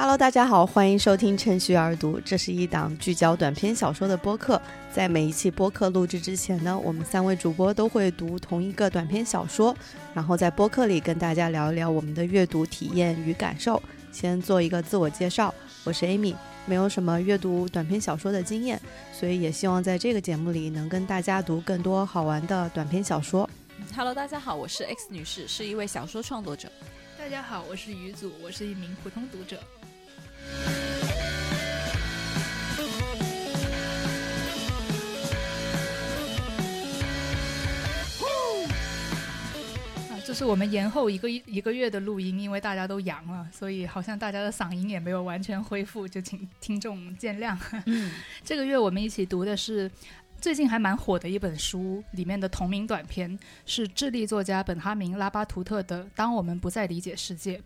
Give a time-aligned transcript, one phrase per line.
[0.00, 2.20] Hello，大家好，欢迎收听趁虚而读。
[2.24, 4.62] 这是一档聚焦短篇小说的播客。
[4.92, 9.76] 在每一期播客录制之前呢，我们三位主播都会读同一个短篇小说，
[10.14, 13.82] 然后在播客里跟大家聊一聊我们的阅读体验与感受。
[14.12, 15.52] 先做一个自我介绍，
[15.82, 18.80] 我是 Amy，没有什么阅读短篇小说的经验，
[19.12, 23.50] 所以也希望在这个节目里能跟大家读更多好玩的短篇小说。
[23.96, 26.70] Hello，大家好，我是 X 女士，是一位小说创作者。
[27.18, 29.58] 大家好，我是于祖，我是一名普通读者。
[40.28, 47.56] 啊，这是我们延后一个一个月的录音，因为大家都阳了，所以好像大家的嗓音也没有完全恢复，就请听众见谅。
[47.86, 48.12] 嗯，
[48.44, 49.90] 这个月我们一起读的是
[50.38, 57.56] 最近还蛮火的一本书，里面的同名短篇是智利作家本哈明·拉巴图特的《当我们不再理解世界》。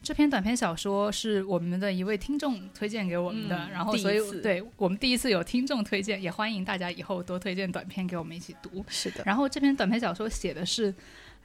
[0.00, 8.84] 这篇短篇小说是我们的一位听众推荐给我们的，然后所以对我们第一次有听众推荐，也欢迎大家以后多推荐短篇给我们一起读。
[8.88, 10.92] 是的，然后这篇短篇小说写的是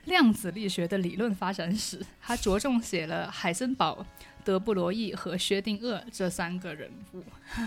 [0.08, 4.06] 量子力学的理论发展史，他着重写了海森堡。
[4.44, 7.22] 德布罗意和薛定谔这三个人物，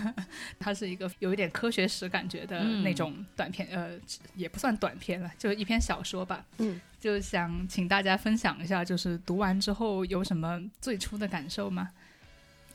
[0.57, 3.91] 他是一个有一点科学史感觉的那种短片，呃，
[4.33, 6.43] 也不算短片了，就一篇小说吧。
[6.57, 11.91] 嗯，就想请大家分享一下，就是读完之后有什么最初的感受吗？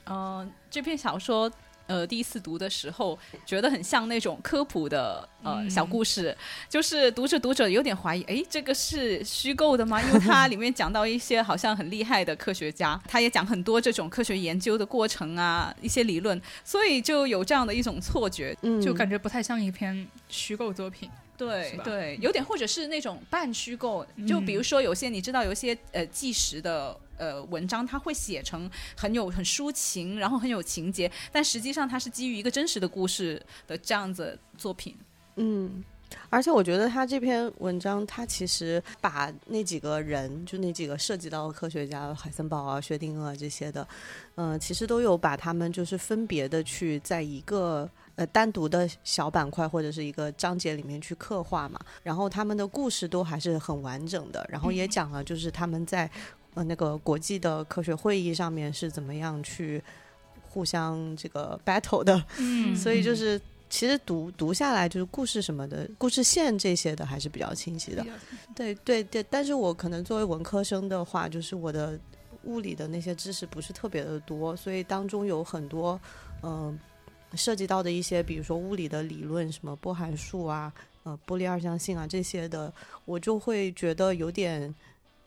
[0.04, 1.52] 嗯，这篇小说。
[1.86, 6.36] 呃，第一次读的时候，觉得很像那种科普的呃小故事，
[6.68, 10.02] 就是读着读着有点怀疑，哎，这个是虚构的吗？
[10.02, 21.08] 因为它里面讲到一些好像很厉害的科学家，他也讲很多这种科学研究的过程啊，一些理论，所以就有这样的一种错觉，就感觉不太像一篇虚构作品。
[21.38, 34.96] 对对，有点或者是那种半虚构，就比如说有些你知道有些呃纪实的呃文章，它会写成很有很抒情，然后很有情节，但实际上它是基于一个真实的故事的这样子作品。
[35.36, 35.84] 嗯，
[36.30, 43.86] 而且我觉得他这篇文章，他其实把那几个人，就那几个涉及到科学家海森堡啊、薛定谔这些的，
[44.36, 47.88] 嗯，其实都有把他们就是分别的去在一个。
[48.16, 56.10] 呃，单独的小板块或者是一个章节里面去刻画嘛，然后他们的故事都还是很完整的，然后也讲了就是他们在
[56.56, 59.80] 呃那个国际的科学会议上面是怎么样去
[60.42, 63.40] 互相这个 battle 的，嗯， 所以就是
[63.70, 68.04] 其实读读下来就是故事什么的故事线这些的还是比较清晰的，
[68.54, 71.96] 对对对，但是我可能作为文科生的话，就是我的
[72.44, 76.00] 物理的那些知识不是特别的多，所以当中有很多
[76.42, 76.76] 嗯。
[77.34, 82.72] 涉及到的一些，比如说物理的理论，什么波函数啊，呃，波粒二象性啊这些的，
[83.04, 84.72] 我就会觉得有点。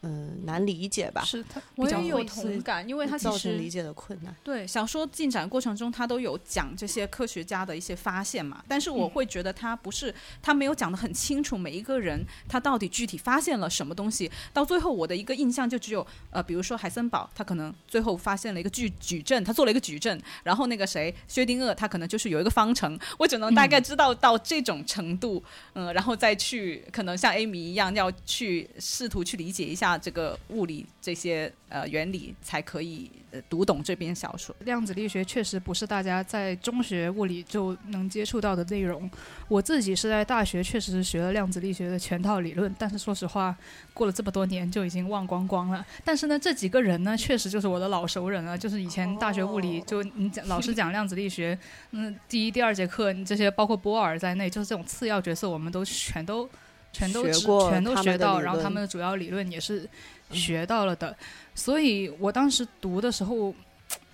[0.01, 1.21] 嗯，难理解吧？
[1.25, 4.33] 是他，我也有同感，因为他其实理解的困难。
[4.43, 8.63] 对小说进展过程中，他都有讲这些科学家的一些发现嘛。
[8.65, 14.31] 但是我会觉得他不是，他没有讲的很清楚，每一个人他到底具体发现了什么东西。
[14.53, 20.17] 到最后，我的一个印象就只有，呃，比如说海森堡，他可能最后发现了一个矩矩阵，他做了一个矩阵。
[20.43, 22.97] 然后那个谁，薛定谔，他可能就是有一个方程。
[23.17, 25.43] 我只能大概知道到这种程度，
[25.73, 29.88] 嗯，然后再去可能像 Amy 一样，要去试图去理解一下。
[29.97, 33.11] 这个物理这些呃原理才可以。
[33.47, 39.07] 读懂这篇小说，量子力学确实不是大家在中学物理就能接触到的内容。
[39.47, 43.55] 我自己是在大学确实是学了量子力学的全套理论，但是说实话，
[43.93, 45.85] 过了这么多年就已经忘光光了。
[46.03, 48.57] 但是呢，这几个人呢，确实就是我的老熟人了。
[48.57, 51.55] 就是以前大学物理就你讲老师讲量子力学，
[51.91, 56.49] 嗯，第一、第二节课，你这些包括波尔在内，就是这种次要角色，我们都全都
[56.91, 57.23] 全都
[57.69, 59.87] 全都学到，然后他们的主要理论也是
[60.31, 61.15] 学到了的。
[61.55, 63.53] 所以我当时读的时候，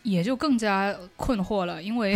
[0.03, 2.15] 也就更加困惑了，因为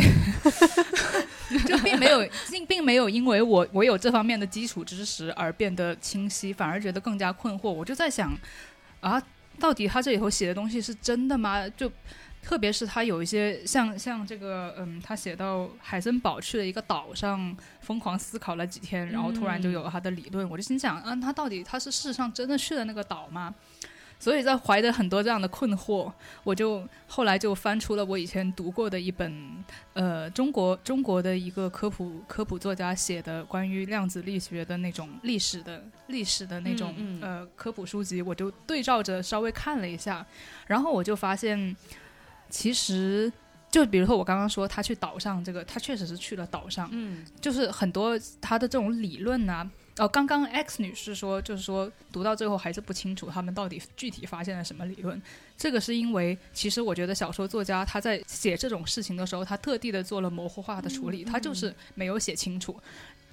[1.68, 7.70] 就并没有并并没有因为我我有这方面的基础知识而变得清晰，反而觉得更加困惑。
[7.70, 8.31] 我就在想，
[9.00, 9.22] 啊，
[9.59, 11.67] 到底他这里头写的东西是真的吗？
[11.70, 11.91] 就
[12.41, 20.50] 特别是他有一些像像这个，嗯，他写到海森堡去了一个岛上，疯狂思考了几天，然后突然就有了他的理论。
[20.50, 23.53] 我就心想，嗯，他到底他是事实上真的去了那个岛吗？
[24.22, 26.12] 所以在怀着很多这样的困惑，
[26.44, 29.64] 我就后来就翻出了我以前读过的一本，
[29.94, 40.26] 呃，中国中国的一个科普科普作家写的关于量子力学的那种历史的历史的那种呃科普书籍，我就对照着稍微看了一下，
[40.68, 41.74] 然后我就发现，
[42.49, 43.31] 其实
[43.72, 49.69] 就比如说我刚刚说他去岛上这个，他确实是去了岛上，嗯，就是很多他的这种理论呢。
[49.97, 55.22] 哦，刚刚 X 女士说，就是说读到最后还是不清楚他们到底具体发现了什么理论。
[55.57, 62.79] 这个是因为，其实我觉得小说作家他在写这种事情的时候，他特地的做了模糊化的处理，他就是没有写清楚。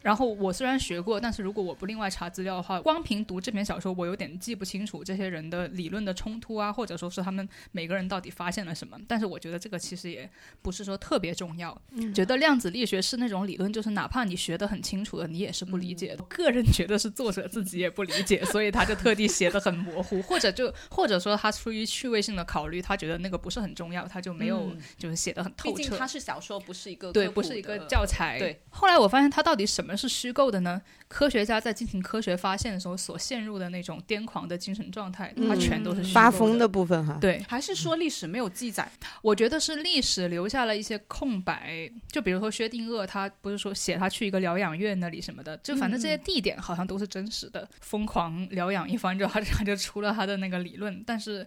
[0.06, 8.97] 然后我虽然学过，但是如果我不另外查资料的话，光凭读这篇小说，我有点记不清楚这些人的理论的冲突啊，或者说是他们每个人到底发现了什么。
[9.08, 10.31] 但是我觉得这个其实也
[10.62, 11.76] 不是说特别重要。
[12.14, 16.23] 觉得量子力学是那种理论，就是哪怕你学得很清楚的，你也是不理解的。
[16.29, 25.76] 个人觉得是作者自己也不理解，所以他就特地写的很模糊，或者就或者说他出于趣味性的考虑，他觉得那个不是很重要，他就没有就是写的很透彻。
[25.76, 28.38] 毕竟它是小说，不是一个对，不是一个教材。
[28.38, 28.62] 对。
[28.70, 30.81] 后来我发现，他到底什么是虚构的呢？
[31.08, 37.16] 科学家在进行科学发现的时候所陷入的那种癫狂的精神状态，它全都是发疯的部分哈。
[37.20, 38.90] 对，还是说历史没有记载？
[39.22, 41.88] 我觉得是历史留下了一些空白。
[42.10, 47.69] 就比如说薛定谔，他不是说写他去一个疗养院那里什么的，就反正这些地点好像都是真实的。
[47.81, 51.02] 疯狂疗养一番之后，他他就出了他的那个理论。
[51.06, 51.46] 但是，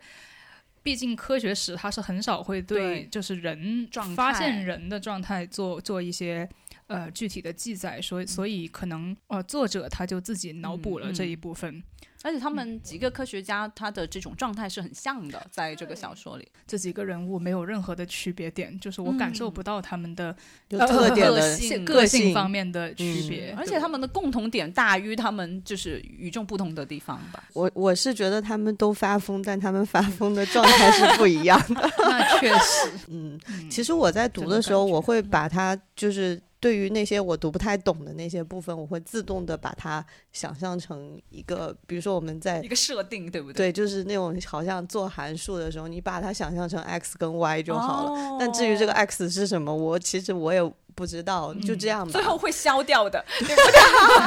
[0.81, 6.49] 毕竟科学史它是很少会对就是人发现人的状态做做一些。
[6.89, 11.83] 呃，具体的记载，所以所以可能呃，作者他就自己脑补了这一部分，
[12.23, 20.35] 而且他们几个科学家他的这种状态是很像的，在这个小说里，这几个人物没有任何的区别点，就是我感受不到他们的
[20.67, 27.43] 特点的性个性方面的区别，而且他们的共同点大于他们就是与众不同的地方吧。
[27.53, 31.87] 我我是觉得他们都发疯，但他们发疯的状态是不一样的。
[32.01, 33.39] 那确实，嗯，
[33.69, 36.41] 其实我在读的时候，我会把它就是。
[36.59, 43.67] 对于那些我读不太懂的那些部分，我会自动的把它想象成一个，比如说我们在一个设定，对不对？
[43.67, 48.37] 对，就是那种好像做函数的时候，你把它想象成 x 跟 y 就好了。
[48.39, 50.61] 但至于这个 x 是什么，我其实我也
[50.99, 51.53] 不知道。
[51.65, 52.11] 就这样吧。
[52.11, 53.61] 最后会消掉的，对 不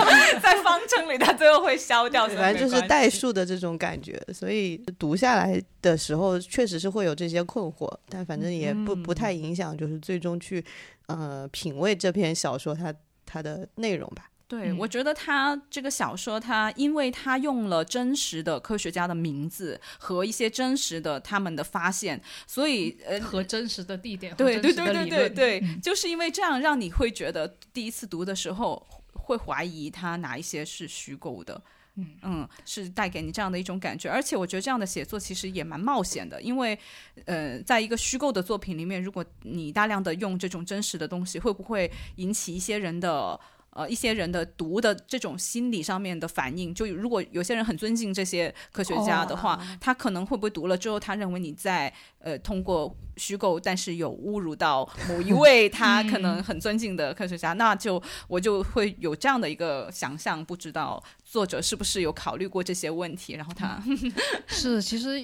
[0.05, 0.41] 对？
[0.41, 2.27] 在方程里，它最后会消掉。
[2.29, 10.65] 反正就是代数的这种感觉，所以读下来的时候确实是会有这些困惑，但反正也不不太影响，就是最终去。
[11.09, 12.95] 呃，品味这篇小说，它
[13.27, 14.31] 它的内容吧。
[14.53, 31.59] 对，我觉得他这个小说，他因为他用了真实的科学家的名字和一些真实的他们的发现，所以呃，和真实的地点，对对对对对对，就是因为这样，让你会觉得第一次读的时候会怀疑他哪一些是虚构的。
[31.95, 36.79] 嗯嗯，是带给你这样的一种感觉，而且我觉得这样的写作其实也蛮冒险的，因为，
[37.25, 43.41] 呃，在一个虚构的作品里面，如果你大量的用这种真实的东西，会不会引起一些人的？
[43.75, 63.83] 呃，一些人的读的这种心理上面的反应，就如果有些人很尊敬这些科学家的话，他可能会不会读了之后，他认为你在呃通过虚构，但是有侮辱到某一位他可能很尊敬的科学家，那就我就会有这样的一个想象，不知道作者是不是有考虑过这些问题，然后他
[64.47, 65.19] 是其实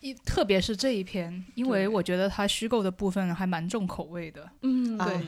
[0.00, 5.20] 一特别是这一篇，因为我觉得他虚构的部分还蛮重口味的，嗯，对。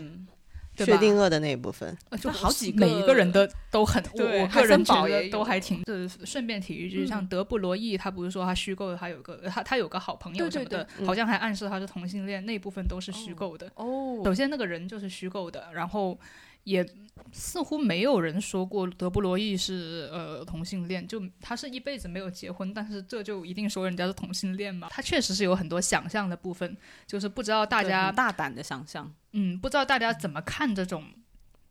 [0.77, 5.83] 薛定谔的那一部分，就好几个，每一个人的都很，我个人觉得都还挺。
[5.85, 13.71] 就是顺便提一句，像德布罗意，他不是说他虚构的，他有个他他有个好朋友什么的，好像还暗示他是同性恋，那部分都是虚构的。
[13.77, 16.19] 哦，首先那个人就是虚构的，然后
[16.65, 16.87] 也
[17.33, 24.89] 似乎没有人说过德布罗意是呃同性恋，就他是一辈子没有结婚，但是这就一定说人家是同性恋吗？
[24.91, 29.13] 他确实是有很多想象的部分，就是不知道大家大胆的想象。
[29.33, 31.05] 嗯，不知道大家怎么看这种，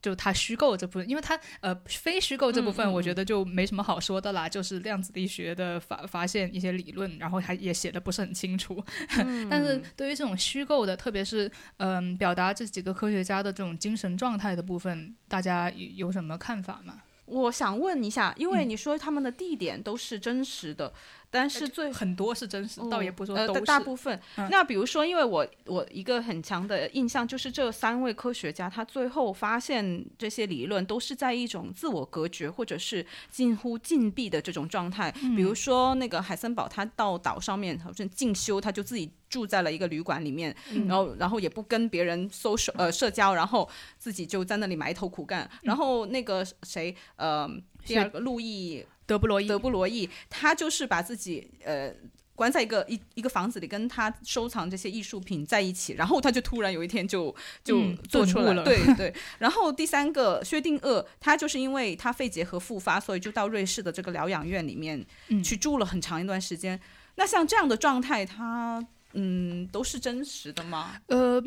[0.04, 8.84] 就他虚构这部分，因为他呃非虚构这部分，我觉得就没什么好说的啦，就是量子力学的发发现一些理论，然后还也写的不是很清楚。
[9.50, 17.02] 但是对于这种虚构的，特别是嗯表达这几个科学家的这种精神状态的部分，大家有什么看法吗？
[17.26, 20.92] 我想问一下，因为你说他们的地点都是真实的。
[21.34, 23.62] 但是最很多是真实，倒也不说都是。
[23.62, 24.20] 大部分，
[24.52, 35.12] 那比如说，因为我我一个很强的印象就是这三位科学家，他最后发现这些理论都是在一种自我隔绝或者是近乎禁闭的这种状态。
[35.36, 40.56] 比如说那个海森堡，他到岛上面好像进修，他就自己住在了一个旅馆里面，
[40.88, 45.50] 然后然后也不跟别人搜社呃社交，然后自己就在那里埋头苦干。
[45.64, 47.50] 然后那个谁呃
[47.84, 48.86] 第二个路易。
[49.06, 51.94] 德布罗意，德布罗意，他就是把自己呃
[52.36, 57.34] 关在一个一一个房子里，跟他收藏这些艺术品在一起，然后他就突然有一天就
[57.64, 59.14] 就做出来了，对对。
[59.40, 65.06] 然后第三个薛定谔，他就是因为他肺结核复发，所以就到瑞士的这个疗养院里面
[65.44, 66.80] 去住了很长一段时间。
[67.16, 68.84] 那像这样的状态，他
[69.14, 70.96] 嗯都是真实的吗？
[71.08, 71.44] 呃。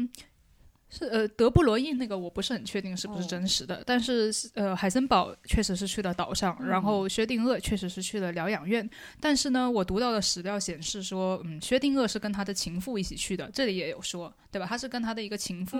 [0.88, 8.88] 是呃，德布罗意那个我不是很确定是不是真实的，但是呃，海森堡确实是去了岛上，然后薛定谔确实是去了疗养院，
[9.20, 14.66] 但是呢，我读到的史料显示说，嗯，薛定谔是跟他的情妇一起去的，这里也有说，对吧？
[14.66, 15.78] 他是跟他的一个情妇。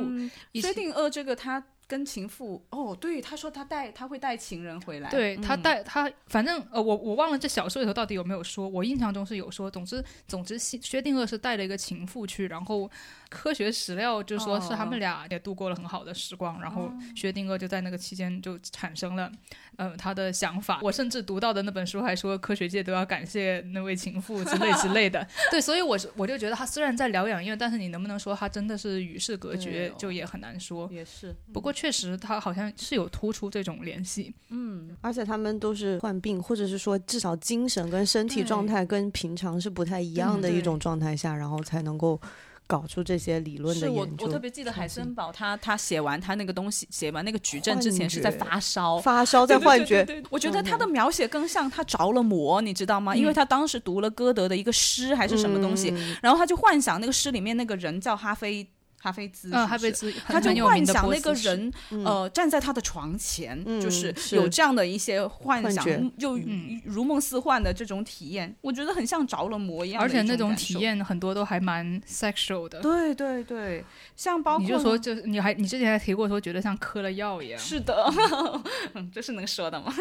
[0.55, 1.65] 薛定谔这个他。
[1.89, 12.91] 跟情妇哦，对，他说他带他会带情人回来，对他带他，反正呃，我我忘了这小说里头到底有没有说，我印象中是有说，总之总之，薛定谔是带了一个情妇去，然后
[13.29, 19.31] 科学史料就说是他们俩也度过了很好的时光，然后薛定谔就在那个期间就产生了
[19.77, 31.76] 呃他的想法，我甚至读到的那本书还说科学界都要感谢那位情妇之类之类的， 对，所以我我就觉得他虽然在疗养院，但是你能不能说他真的是与世隔绝，就也很难说，也是，不过。
[31.77, 34.35] 确实，他好像是有突出这种联系。
[34.49, 42.19] 嗯，而且他们都是患病，或者是说至少精神跟身体状态跟平常是不太一样的一种状态下，然后才能够
[42.67, 44.25] 搞出这些理论的研究。
[44.25, 50.07] 我我特别记得海森堡，他他写完他那个东西，写完那个矩阵之前是在发烧，发烧在幻觉。
[50.31, 53.15] 我觉得他的描写更像他着了魔，你知道吗？
[53.15, 58.67] 因为他当时读了歌德的一个诗还是什么东西，然后他就幻想那个诗里面那个人叫哈菲。
[58.99, 61.73] 哈菲兹，哈菲兹，他就幻想那个人，
[62.05, 65.85] 呃，站在他的床前，就是有这样的一些幻想，
[66.19, 66.39] 就
[66.85, 70.03] 如梦似幻的这种体验，我觉得很像着了魔一样。
[70.03, 72.81] 而且那种体验很多都还蛮 sexual 的。
[72.81, 73.85] 对对对，
[74.17, 77.61] 像包括你就说，就你还你之前还提过说，觉得像嗑了药一样。
[77.61, 78.13] 是的，
[79.13, 79.95] 这是能说的吗？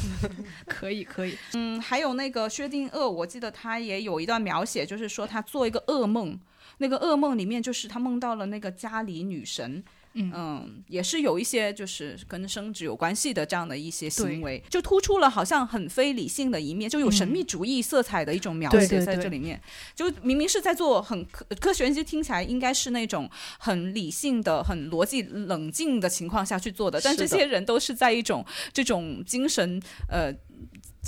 [0.66, 1.36] 可以可以。
[1.54, 6.38] 嗯，还有那个薛定谔，我记得他也有一段描写，就是说他做一个噩梦。
[6.76, 9.82] 那个噩梦里面，就是他梦到了那个家里女神，
[10.14, 19.60] 嗯，也是有一些就是跟生殖有关系的这样的一些行为，就突出了好像很非理性的一面，就有神秘主义色彩的一种描写在这里面。
[19.94, 30.34] 就明明是在做很科科学，就听起来应该是那种很理性的、很逻辑冷静的情况下去做的，但这些人都是在一种这种精神呃。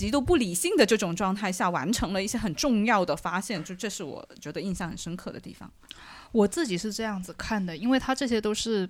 [0.00, 5.70] 极度不理性的这种状态下，完成了一些很重要的发现，就这是我觉得印象很深刻的地方。
[6.32, 8.88] 我自己是这样子看的，因为他这些都是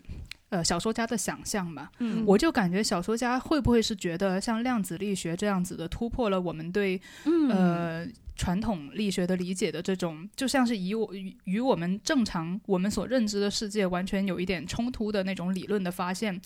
[0.50, 7.00] 呃小说家的想象嘛，嗯，我就感觉小说家会不会是觉得像量子力学这样子的突破了我们对
[7.50, 11.12] 呃传统力学的理解的这种，就像是以我
[11.42, 16.40] 与我们正常我们所认知的世界完全有一点冲突的那种理论的发现，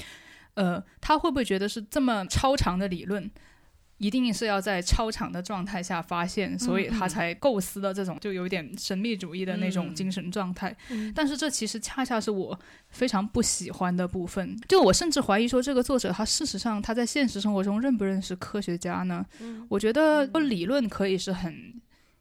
[0.54, 3.30] 呃，他会不会觉得是这么超长的理论？
[3.98, 10.76] 一定是要在超常的状态下发现，所以他才构思的这种就有点神秘主义的那种精神状态。
[11.14, 12.58] 但是这其实恰恰是我
[12.90, 14.56] 非常不喜欢的部分。
[14.68, 19.24] 就我甚至怀疑说，这个作者他事实上他在现实生活中认不认识科学家呢？
[19.68, 21.74] 我觉得理论可以是很。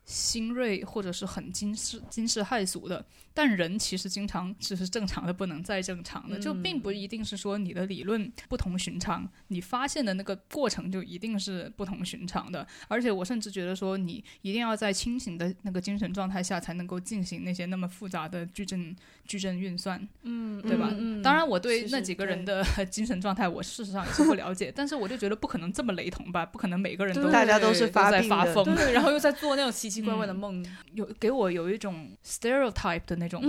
[0.06, 12.68] 新锐或者是很惊世惊世骇俗的，但人其实经常只是正常的不能再正常的，就并不一定是说你的理论不同寻常，你发现的那个过程就一定是不同寻常的。
[12.90, 18.94] 而且我甚至觉得说，你一定要在清醒的那个精神状态下才能够进行那些那么复杂的矩阵
[19.26, 20.90] 矩阵运算，嗯，对吧？
[21.24, 29.93] 当然，我对那几个人的 精神状态，我事实上也是不了解，但是我就觉得不可能这么雷同吧，不可能每个人都大家都是在发疯， 然后又在做那种奇。
[29.94, 33.42] 奇怪怪的梦，有给我有一种 stereotype 的那种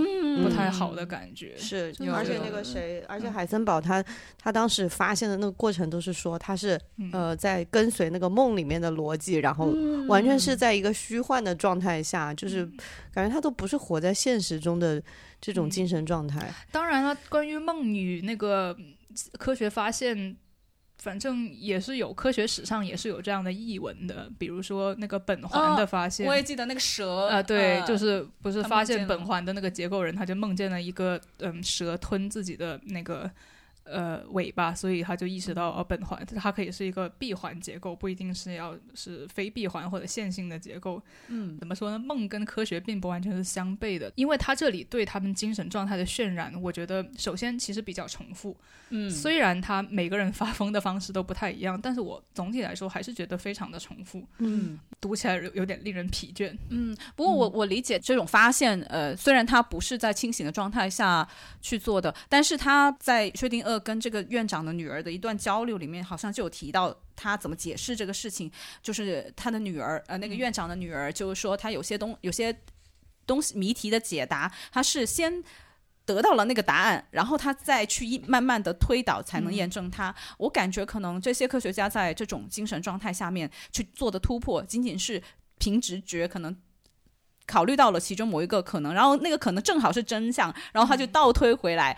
[0.43, 1.57] 不太好的感觉。
[1.57, 4.03] 是，而且那个谁，而且海森堡他
[4.37, 6.79] 他当时发现的那个过程都是说他是
[7.11, 9.73] 呃在跟随那个梦里面的逻辑，然后
[10.07, 12.63] 完全是在一个虚幻的状态下，就是
[13.11, 15.01] 感觉他都不是活在现实中的
[15.41, 16.53] 这种精神状态。
[16.71, 18.77] 当然了，关于梦与那个
[19.39, 20.37] 科学发现。
[21.05, 33.29] 反正也是有科学史上也是有这样的译文的，比如说那个苯环的发现，我也记得那个蛇啊，对，就是不是发现苯环的那个结构人，他就梦见了一个嗯蛇吞自己的那个。
[33.85, 40.99] 呃，尾巴，所以他就意识到，哦，本环它可以是一个闭环结构，不一定是要是非闭环或者线性的结构。
[41.27, 41.99] 嗯，怎么说呢？
[41.99, 48.57] 梦跟科学并不完全是相悖的，因为他这里对他们精神状态的渲染，我觉得首先其实比较重复。
[48.89, 54.23] 嗯，虽然他每个人发疯的方式都不太一样，但是我总体来说还是觉得非常的重复。
[54.39, 56.55] 嗯，读起来有点令人疲倦。
[56.69, 61.27] 嗯，不过我我理解这种发现，呃，虽然他不是在清醒的状态下
[61.61, 63.79] 去做的，但是他在确定二。
[63.85, 68.51] 跟这个院长的女儿的一段交流里面，好像就有提到他怎么解释这个事情。
[68.81, 72.57] 就是他的女儿，呃，那个院长的女儿，就是说他有些东有些
[73.27, 75.43] 东西谜题的解答，他是先
[76.05, 80.15] 得到了那个答案，然后他再去慢慢的推导，才能验证它。
[80.37, 85.21] 我感觉可能这些科学家在这种精神状态下面去做的突破，仅仅是
[85.59, 86.55] 凭直觉，可能
[87.45, 91.97] 考虑到了其中某一个可能，然后那个可能正好是真相，然后他就倒推回来。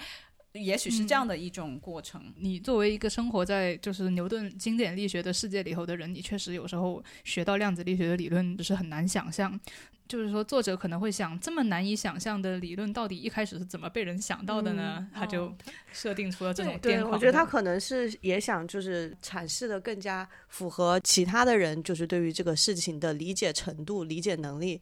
[0.63, 2.21] 也许是这样的一种过程。
[2.37, 9.59] 你作为一个生活在就是牛顿经典力学的世界里头的人，你确实有时候学到量子力学的理论，就是很难想象。
[10.07, 15.05] 就是说，作者可能会想，这么难以想象的理论，到底一开始是怎么被人想到的呢？
[15.13, 15.53] 他就
[15.91, 17.11] 设定出了这种癫对，狂。
[17.11, 24.79] 我觉得他可能是也想就是阐释的更加符合其他的人，就是对于这个事情的理解程度、理解能力。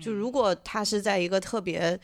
[0.00, 1.98] 就如果他是在一个特别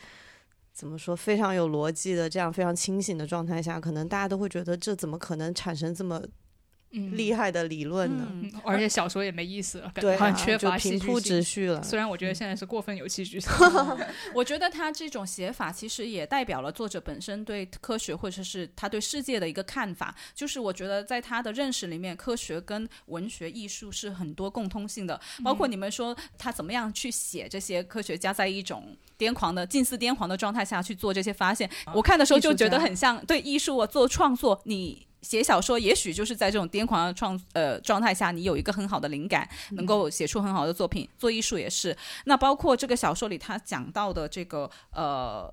[0.77, 6.21] 怎么说非常有逻辑的这样非常清醒的状态下，可能大家都会觉得这怎么可能产生这么
[6.91, 8.27] 厉害的理论呢？
[8.31, 11.81] 嗯而且小说也没意思了，感对、啊，觉好像缺乏戏剧平铺性直叙了。
[11.83, 13.49] 虽然我觉得现在是过分有戏剧性，
[14.33, 20.15] 我觉得他这种写法其实也代表了作者本身对科学或者是他对世界的一个看法。
[20.33, 25.19] 就是我觉得在他的认识里面，科学跟文学艺术是很多共通性的。
[25.43, 35.06] 包括你们说他怎么样去写这些科学家在一种癫狂的、近似癫狂的状态下去做这些发现，我看的时候就觉得很像对艺术啊做创作你。
[35.21, 41.07] 写小说，也许就是在这种癫狂的创呃状态下，你有一个很好的灵感，能够写出很好的作品。
[41.17, 41.95] 做艺术也是。
[42.25, 45.51] 那包括这个小说里他讲到的这个呃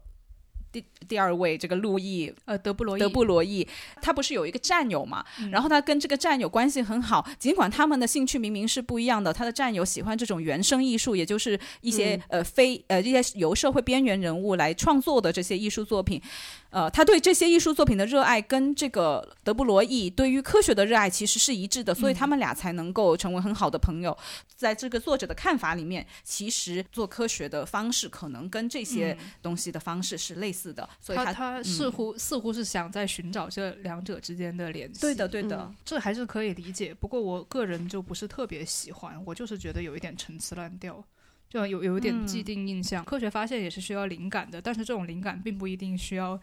[0.71, 3.66] 第第二位这个路易呃，德布罗德布罗意，
[4.02, 5.25] 他不是有一个战友嘛？
[5.52, 9.33] 然后他跟这个战友关系很好，尽管他们的兴趣明明是不一样的。
[9.33, 16.21] 他的战友喜欢这种原生艺术，也就是一些、呃非呃一些由社会边缘人物来创作的这些艺术作品。
[16.75, 24.16] 呃，他对这些艺术作品的热爱跟这个德布罗意对于科学的热爱其实是一致的，所以他们俩才能够成为很好的朋友。
[24.57, 35.00] 在这个作者的看法里面，其实做科学的方式可能跟这些东西的方式是类似的，所以他似乎、似乎是想在寻找这两者之间的联系。
[35.00, 35.57] 对的，对的。
[35.71, 36.93] 嗯这还是可以理解。
[36.93, 41.04] 不过我个人就不是特别喜欢，我就是觉得有一点陈词滥调，
[41.54, 43.04] 就有有一点既定印象。
[43.04, 46.40] 科学发现也是需要灵感的，但是这种灵感并不一定需要。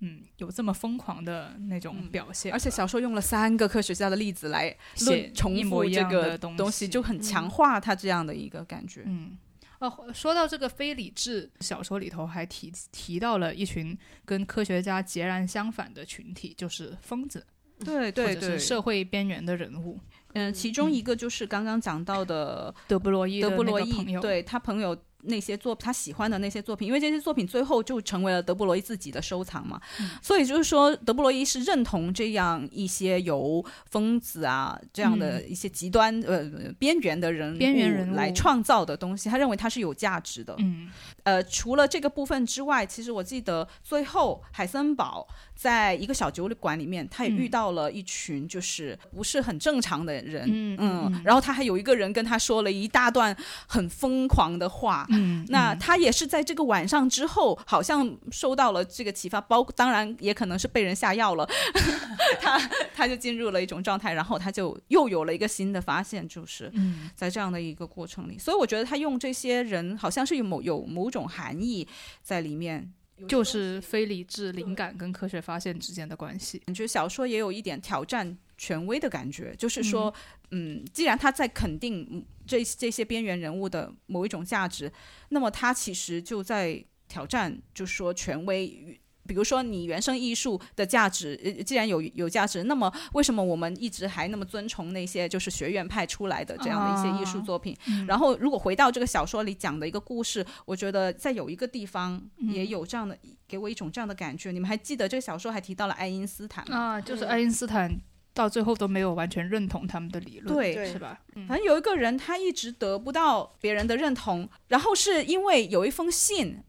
[0.00, 9.04] 嗯，有这么疯狂的那种表现，而且小说用了三个科学家的例子来写论重复这个东东西，就很强化他这样的一个感觉。
[9.06, 9.38] 嗯，
[9.78, 17.46] 哦，说到这个非理智小说里头，还提提到了一群跟科学家截然相反的群体，就是疯子，
[17.82, 19.98] 对对对社会边缘的人物。
[20.36, 36.44] 嗯，其中一个就是刚刚讲到的德布罗意德布罗意那个朋友，，对他朋友那些作他喜欢的那些作品，因为这些作品最后就成为了德布罗伊自己的收藏嘛，嗯所以就是说德布罗伊是认同这样一些由疯子啊这样的一些极端、呃
[36.78, 40.54] 边缘的人物边缘人来创造的东西，他认为它是有价值的。
[40.58, 40.90] 嗯
[41.24, 53.36] 呃，除了这个部分之外，其实我记得最后海森堡在一个小酒馆里面，他也遇到了一群就是不是很正常的人，嗯嗯然后他还有一个人跟他说了一大段
[53.66, 55.06] 很疯狂的话。
[55.16, 61.48] 嗯，那嗯他也是在这个晚上之后，好像受到了这个启发，包当然也可能是被人下药了，
[62.40, 62.58] 他
[62.94, 71.86] 他就进入了一种状态，然后他就又有了一个新的发现，就是嗯在这样的一个过程里，所以我觉得他用这些人好像是有某有某种含义
[72.22, 72.92] 在里面。
[73.26, 76.58] 就是非理智灵感跟科学发现之间的关系。
[76.66, 80.12] 感觉小说也有一点挑战权威的感觉，就是说，
[80.50, 84.92] 嗯既然他在肯定嗯这这些边缘人物的某一种价值，
[85.30, 89.00] 那么他其实就在挑战，就是说权威。
[89.28, 97.76] 比如说，你原生艺术的价值，呃，既然有有价值，那么为什么我们一直还那么尊崇那些就是学院派出来的这样的一些艺术作品？
[98.06, 104.52] 然后，如果回到这个小说里讲的一个故事，我觉得在有一个地方也有这样的，给我一种这样的感觉。
[104.52, 106.78] 你们还记得这个小说还提到了爱因斯坦吗？
[106.78, 107.92] 啊，就是爱因斯坦
[108.36, 111.18] 到最后都没有完全认同他们的理论，对对是吧？
[111.34, 116.62] 嗯反正有一个人他一直得不到别人的认同，然后是因为有一封信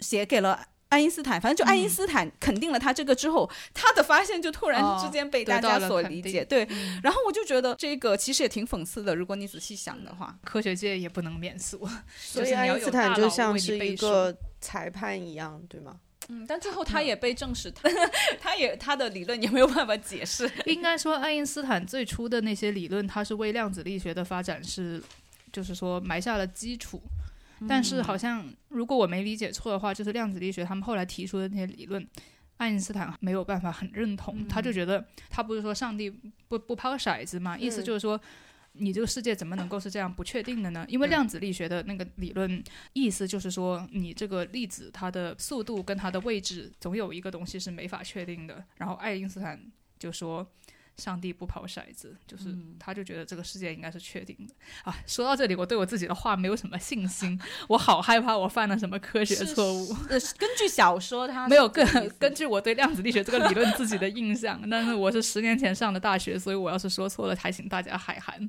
[0.00, 0.66] 写给了。
[0.92, 6.44] 爱因斯坦，反正就爱因斯坦肯定了他这个之后，他的发现就突然之间被大家所理解。
[6.44, 6.68] 对，
[7.02, 10.38] 然后我就觉得这个其实也挺讽刺的，如果你仔细想的话。
[10.44, 15.96] 科学界也不能免俗， 所以爱因斯坦就像是一个裁判一样，对吗？
[16.32, 17.90] 嗯，但最后他也被证实，他
[18.40, 20.50] 他也他的理论也没有办法解释。
[20.64, 25.02] 应该说，爱因斯坦最初的那些理论，他是为量子力学的发展是，
[25.52, 27.02] 就是说埋下了基础。
[27.68, 32.04] 但是好像如果我没理解错的话，就是量子力学他们后来提出的那些理论，
[32.56, 36.10] 爱因斯坦没有办法很认同，他就觉得他不是说上帝
[36.48, 38.18] 不不抛骰子嘛，意思就是说。
[38.74, 40.84] 你这个世界怎么能够是这样不确定的呢？
[40.88, 42.62] 因为量子力学的那个理论
[42.94, 48.64] 意思就是说，你这个粒子它的速度跟它的位置总有一个东西是没法确定的。
[48.76, 49.60] 然后爱因斯坦
[49.98, 50.46] 就说，
[50.96, 54.96] 上帝不抛骰子，就是嗯他就觉得这个世界应该是确定的啊。
[55.06, 59.96] 说到这里，我对我自己的话没有什么信心，我好害怕我犯了什么科学错误。
[60.08, 61.84] 呃，根据小说它 没有根
[62.18, 68.48] 根据我对量子力学这个理论自己的印象，但是我是十年前上的大学，所以我要是说错了，还请大家海涵。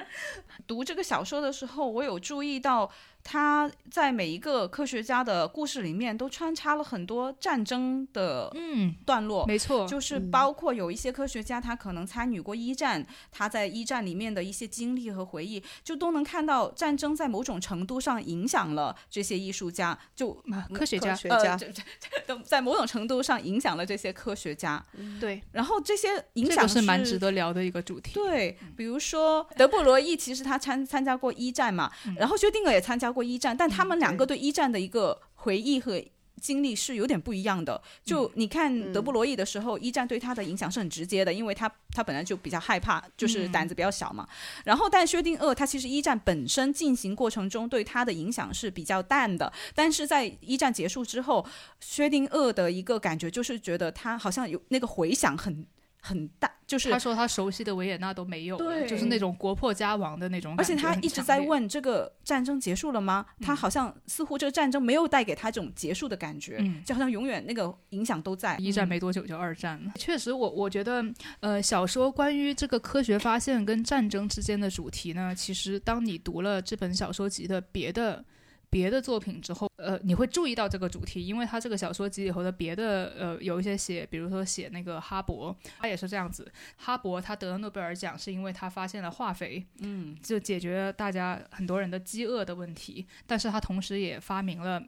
[0.66, 2.90] 读这个小说的时候，我有注意到
[3.22, 9.46] 他在每一个科学家的故事里面都穿插了很多战争的嗯，段落。
[9.46, 21.82] 没错，就是包括有一些科学家，他可能参与过一战，他在一战里面的一些经历和回忆，就都能看到战争在某种程度上影响了这些艺术家，就啊科学家科学家呃，这这
[22.26, 24.84] 这在某种程度上影响了这些科学家。
[25.20, 28.14] 对，然后这些影响这个是蛮值得聊的一个主题。
[28.14, 36.02] 对，比如说德布罗意，其实他参参加过一战嘛，然后薛定谔也参加过一战，但他们两个对一战的一个回忆和。
[36.40, 37.78] 经历是有点不一样的。
[38.02, 44.26] 就你看德布罗意的时候，一战对他的影响是很直接的，因为他他本来就比较害怕，就是胆子比较小嘛。
[44.64, 51.44] 然后，但薛定谔他其实一战本身进行过程中对他的影响是比较淡的，但是在一战结束之后，
[51.78, 55.66] 薛定谔的一个感觉就是觉得他好像有那个回响很
[56.00, 63.26] 很大，就是他说他熟悉的维也纳都没有就是那种国破家亡的那种而感觉而，且他一直在问这个战争结束了吗？
[63.40, 68.56] 他好像似乎这个战争没有带给他这种结束的感觉，嗯就好像永远那个影响都在。
[68.56, 69.92] 一战没多久就二战了。
[69.96, 71.04] 确实我，我觉得，
[71.40, 78.24] 呃，小说关于这个科学发现跟战争之间的主题呢，其实当你读了这本小说集的别的。
[78.70, 86.50] 别的作品之后，呃，你会注意到这个主题，因为他这个小说集里头的别的，呃，有一些写，比如说写那个哈勃，他也是这样子。
[86.76, 94.82] 哈勃他得了诺贝尔奖，是因为他发现了化肥，嗯，就解决了大家很多人的饥饿的问题，但是他同时也发明了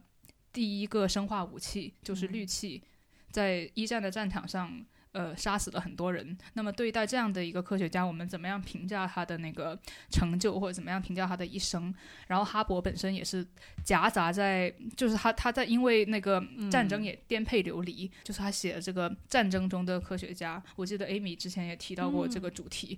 [0.53, 2.81] 第一个生化武器，就是氯气。
[3.31, 4.71] 在一战的战场上，
[5.13, 6.37] 呃，杀死了很多人。
[6.53, 9.77] 那么对待这样的一个科学家，我们怎么样评价他的那个
[10.09, 11.93] 成就，或者怎么样评价他的一生？
[12.27, 13.45] 然后哈勃本身也是
[13.83, 20.61] 夹杂在，就是他他在因为那个战争也颠沛流离，就是他写的这个战争中的科学家。
[20.75, 22.97] 我记得 Amy 之前也提到过这个主题，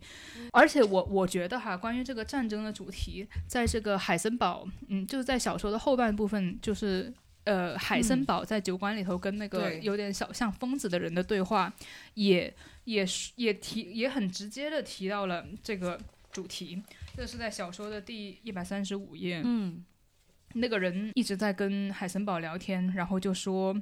[0.54, 7.14] 而且我我觉得哈，关于这个战争的主题，在这个海森堡，嗯，就是在小说的后半部分，就是。
[7.46, 11.72] 呃，海森堡在酒馆里头跟那个有点小像疯子的人的对话，
[12.16, 12.54] 也
[12.84, 16.00] 也是也提也很直接的提到了这个
[16.32, 16.82] 主题。
[17.16, 19.42] 这是在小说的第一百三十五页。
[19.46, 19.86] 嗯，
[20.56, 23.80] 那个人一直在跟海森堡聊天，然后就说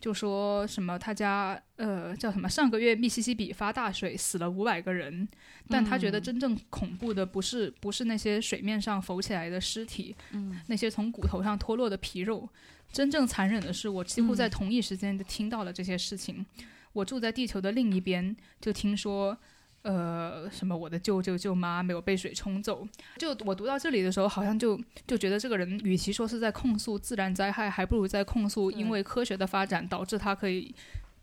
[0.00, 5.28] 就说什么他家呃叫什么上个月密西西比发大水死了五百个人，
[5.68, 12.48] 但他觉得真正恐怖的不是不是那些水面上浮起来的尸体，嗯，那些从骨头上脱落的皮肉，
[12.92, 16.44] 真正残忍的是我几乎在同一时间就听到了这些事情。
[16.92, 19.36] 我住在地球的另一边，就听说。
[19.82, 20.76] 呃，什么？
[20.76, 22.86] 我的舅舅舅妈没有被水冲走。
[23.16, 30.74] 就我读到这里的时候，好像就就觉得这个人，与其说是在控诉自然灾害，还不如在控诉因为科学的发展导致他可以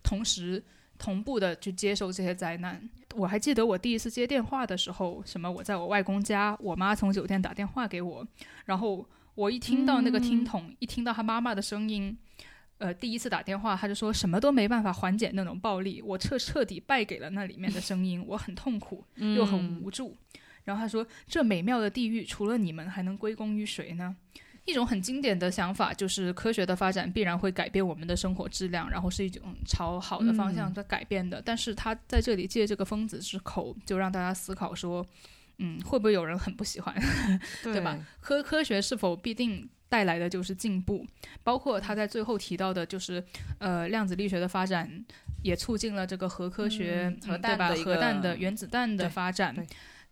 [0.02, 0.60] 同时
[0.98, 2.82] 同步的去接受这些灾难。
[3.14, 8.26] 我还记得我第一次接电话的时候，什么我在我外公家，我妈从酒店打电话给我，
[8.64, 9.06] 然后
[9.38, 12.18] 我一听到那个听筒，一听到他妈妈的声音。
[12.78, 19.04] 呃，第一次打电话，他就说什么都没办法缓解那种暴力，我彻彻底败给了那里面的声音，我很痛苦
[19.36, 20.16] 又很无助。
[20.64, 24.16] 然后他说，这美妙的地狱除了你们，还能归功于谁呢？
[24.64, 31.40] 一种很经典的想法就是，科学的发展必然会改变我们的生活质量，然后是一种朝好的方向在改变的。
[31.40, 35.06] 但是他在这里借这个疯子之口，就让大家思考说，
[35.58, 36.94] 嗯，会不会有人很不喜欢，
[37.62, 37.98] 对吧？
[38.20, 41.06] 科科学是否必定带来的就是进步？
[41.42, 43.22] 包括他在最后提到的，就是
[43.58, 45.04] 呃，量子力学的发展
[45.42, 47.68] 也促进了这个核科学，嗯核对吧？
[47.68, 49.66] 弹的一个核弹的原子弹的发展。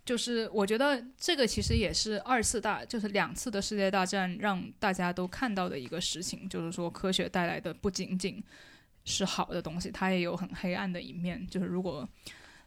[0.05, 8.41] 就是我觉得这个其实也是二次大，就是两次的世界大战让大家都看到的一个事情，就是说科学带来的不仅仅
[9.05, 11.45] 是好的东西，它也有很黑暗的一面。
[11.49, 12.09] 就是如果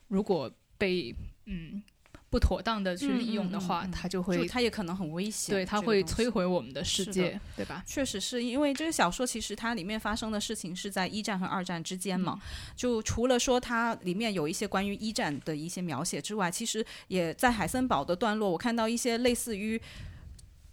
[0.10, 1.16] 如果被
[1.46, 1.82] 嗯
[2.30, 7.84] 不妥当的去利用的话，嗯嗯嗯嗯它就会就它也可能很危险，对它会摧毁我们的世界，对吧？
[7.88, 12.40] 确实是因为这个小说，其实它里面发生的事情是在一战和二战之间嘛。
[12.76, 19.82] 就除了说它里面有一些关于一战的一些描写之外，其实也在海森堡的段落，我看到一些类似于，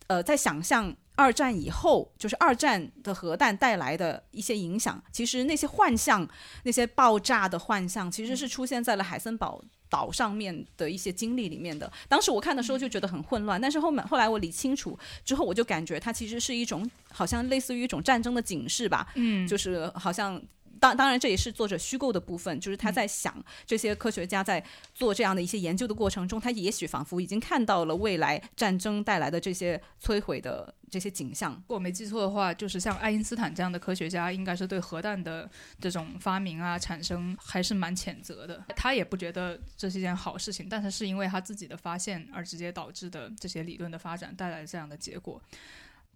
[0.08, 5.02] 呃，在想象二战以后，就是二战的核弹带来的一些影响。
[5.10, 6.28] 其实那些幻象，
[6.64, 9.64] 那些爆炸的幻象，其实是出现在了海森堡。
[9.88, 20.40] 岛上面的一些经历里面的，当时我看的时候就觉得很混乱，但是后面后来我理清楚之后，我就感觉它其实是一种好像类似于一种战争的警示吧，嗯，就是好像
[20.80, 23.34] 当当然这也是作者虚构的部分，就是他在想
[23.66, 24.62] 这些科学家在
[24.94, 31.52] 做这样的一些研究的过程中，他也许仿佛已经看到了未来战争带来的这些摧毁的这些景象。
[31.52, 35.48] 如果我没记错的话，就是像爱因斯坦这样的科学家，应该是对核弹的
[35.80, 38.64] 这种发明啊产生还是蛮谴责的。
[38.76, 45.40] 他也不觉得这是一件好事情，但是是因为他自己的发现而直接导致的这些理论的发展带来这样的结果。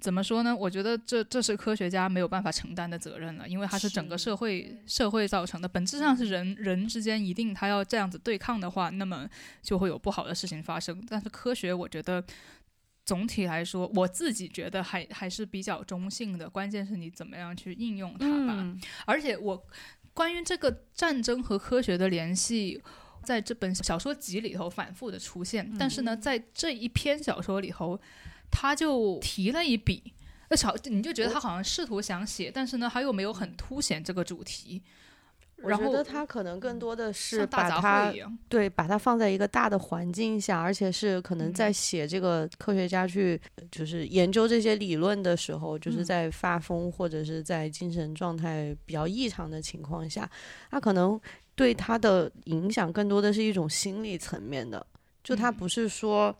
[0.00, 0.56] 怎么说呢？
[0.56, 9.28] 我觉得这这是科学家没有办法承担的责任了，因为它是整个社会社会造成的，本质上是人人之间一定他要这样子对抗的话，那么
[9.62, 11.04] 就会有不好的事情发生。
[11.08, 12.24] 但是科学，我觉得
[13.04, 18.54] 总体来说，我自己觉得还还是比较中性的，关键是你怎么样去应用它吧。
[18.58, 19.62] 嗯而且我
[20.14, 22.82] 关于这个战争和科学的联系，
[23.22, 28.00] 在这本小说集里头反复的出现，但是呢，在这一篇小说里头，
[28.50, 30.12] 他就提了一笔。
[30.52, 34.82] 那小你就觉得他好像试图想写，但是呢，他又没有很凸显这个主题，
[35.58, 38.36] 然后我觉得他可能更多的是把它烩。
[38.48, 50.28] 对，把它放在一个大的环境下，而且是可能在嗯写这个科学家去就是研究这些理论的时候，就是嗯在发疯或者是在精神状态比较异常的情况下，
[50.68, 51.20] 他可能
[51.54, 54.84] 对他的影响更多的是一种心理层面的，
[55.22, 56.34] 就他嗯不是说。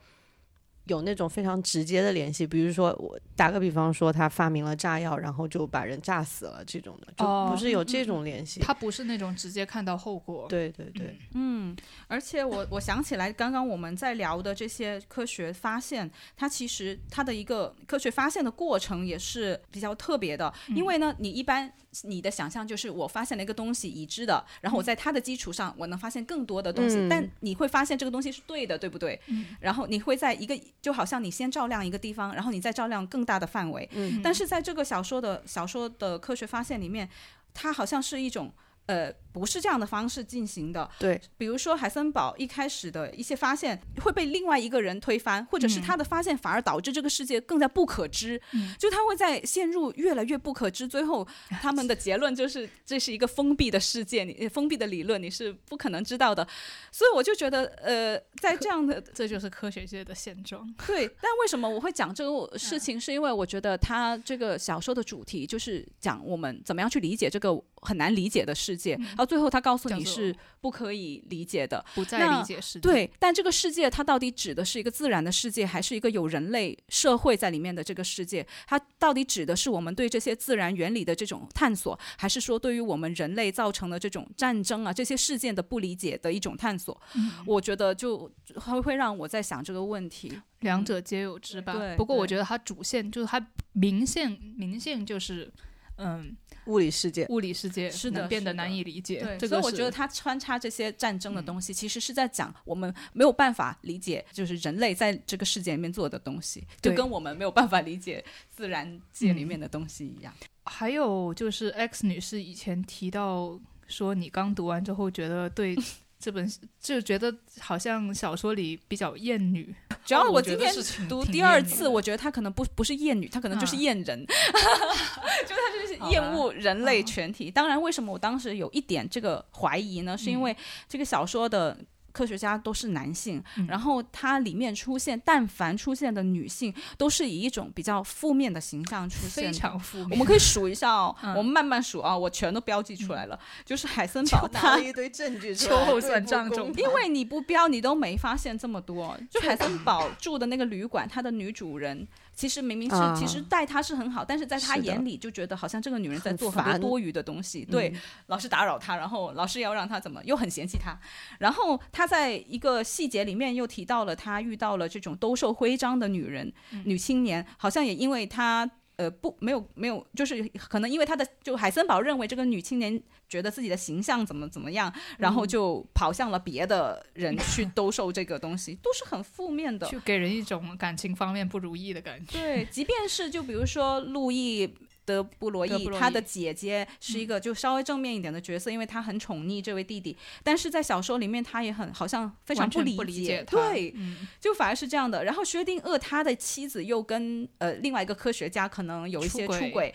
[0.91, 8.59] 有那种非常直接的联系，比如说我打个比方说，他发明了炸药，然后就把人炸死了这种的，就哦不是有这种联系。
[8.61, 10.47] 他不是那种直接看到后果。
[10.49, 11.77] 对对对，嗯，
[12.09, 20.53] 而且我我想起来，刚刚我们在聊的这些科学发现，它其实它的一个科学发现的过程也是比较特别的。
[20.75, 21.73] 因为呢，你一般
[22.03, 29.21] 你的想象就是我发现了一个东西已知的，然后我在它的基础上，我能发现更多的东西，嗯但你会发现这个东西是对的，对不对？
[29.61, 33.89] 然后你会在一个就好像你先照亮一个地方，然后你再照亮更大的范围。
[33.93, 37.09] 嗯但是在这个小说的小说的科学发现里面，
[37.55, 38.53] 它好像是一种。
[38.91, 40.91] 呃，不是这样的方式进行的。
[40.99, 48.41] 对，比如说海森堡一开始的一些发现会被另外一个人推翻，或者是他的发现反而导致这个世界更加不可知。
[48.53, 51.27] 嗯就他会在陷入越来越不可知，最后
[51.63, 56.45] 他们的结论就是这是一个封闭的世界，你封闭的理论你是不可能知道的。
[56.91, 60.67] 所以我就觉得，呃，在这样的 这就是科学界的现状。
[60.87, 63.01] 对，但为什么我会讲这个事情？
[63.01, 67.51] 是因为我觉得他这个小说的主题就是讲我们怎么样去理解这个
[67.83, 71.85] 很难理解的世界，到最后他告诉你是不可以理解的。
[71.95, 78.47] 不再理解世界。，对，但这个世界它到底指的是一个自然的世界，还是一个有人类社会在里面的这个世界？
[78.67, 87.01] 它到底指的是我们对这些自然原理的这种探索，还是说对于我们人类造成的这种战争啊这些事件的不理解的一种探索？
[87.47, 90.41] 我觉得就会会让我在想这个问题。
[90.61, 91.73] 两者皆有之吧。
[91.73, 95.51] 对不过我觉得它主线就是它明线明线就是，
[96.01, 96.37] 嗯，
[96.67, 97.27] 物理世界。
[97.29, 99.21] 物理世界是的能变得难以理解。
[99.21, 110.33] 对，这个所以我觉得他穿插这些战争的东西，其实是在讲我们没有办法理解，就是人类在这个世界里面做的东西，就跟我们没有办法理解自然界里面的东西一样。
[110.65, 115.77] 还有就是 X 女士以前提到说，你刚读完之后觉得对
[116.21, 116.47] 这本
[116.79, 119.75] 就觉得好像小说里比较厌女。
[120.05, 120.73] 主要哦我今天
[121.09, 127.51] 读第二次，我觉得他可能不不是厌女，他可能就是啊厌人， 就他就是厌恶人类全体。
[127.51, 130.17] 当然，为什么我当时有一点这个怀疑呢？
[130.19, 130.55] 是因为
[130.87, 131.77] 这个小说的。
[132.13, 139.59] 科学家都是男性，嗯然后它里面出现，但凡出现的女性，都是以一种比较负面的形象出现非。
[139.59, 140.09] 常负面。
[140.11, 143.39] 我们可以数一下哦， 嗯我们慢慢数啊，我全都标记出来了。
[143.65, 149.17] 就是海森堡他一堆证据出秋来，后算账中因为你不标，你都没发现这么多。
[149.31, 152.07] 就海森堡住的那个旅馆，它的女主人
[152.41, 160.99] 其实明明是，啊其实待她是很好，但是在她眼里就觉得好像这个女人在做很多多余的东西，对，嗯老是打扰他，然后老是要让他怎么，又很嫌弃他。
[161.39, 166.51] 然后他在一个细节里面又提到了他遇到了这种兜售徽章的女人、
[166.87, 168.71] 女青年，好像也因为他。
[169.01, 179.89] 呃，不，没有，没有，就是可能因为他的，就海森堡认为这个女青年觉得自己的形象怎么怎么样，然后就跑向了别的人去兜售这个东西，都是很负面的。
[179.89, 182.39] 就给人一种感情方面不如意的感觉。
[182.39, 184.71] 对，即便是就比如说路易。
[185.11, 195.25] 德布罗意，罗意他的姐姐是一个就稍微正面一点的角色，因为他很宠溺这位弟弟，但是在小说里面他也很好像非常不理解对，嗯，就反而是这样的。
[195.25, 199.95] 然后薛定谔他的妻子又跟呃另外一个科学家可能有一些出轨出轨，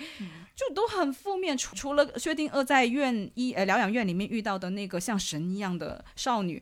[0.56, 1.58] 就都很负面。
[1.58, 6.62] 除除了薛定谔在院医呃疗养院里面遇到的那个像神一样的少女，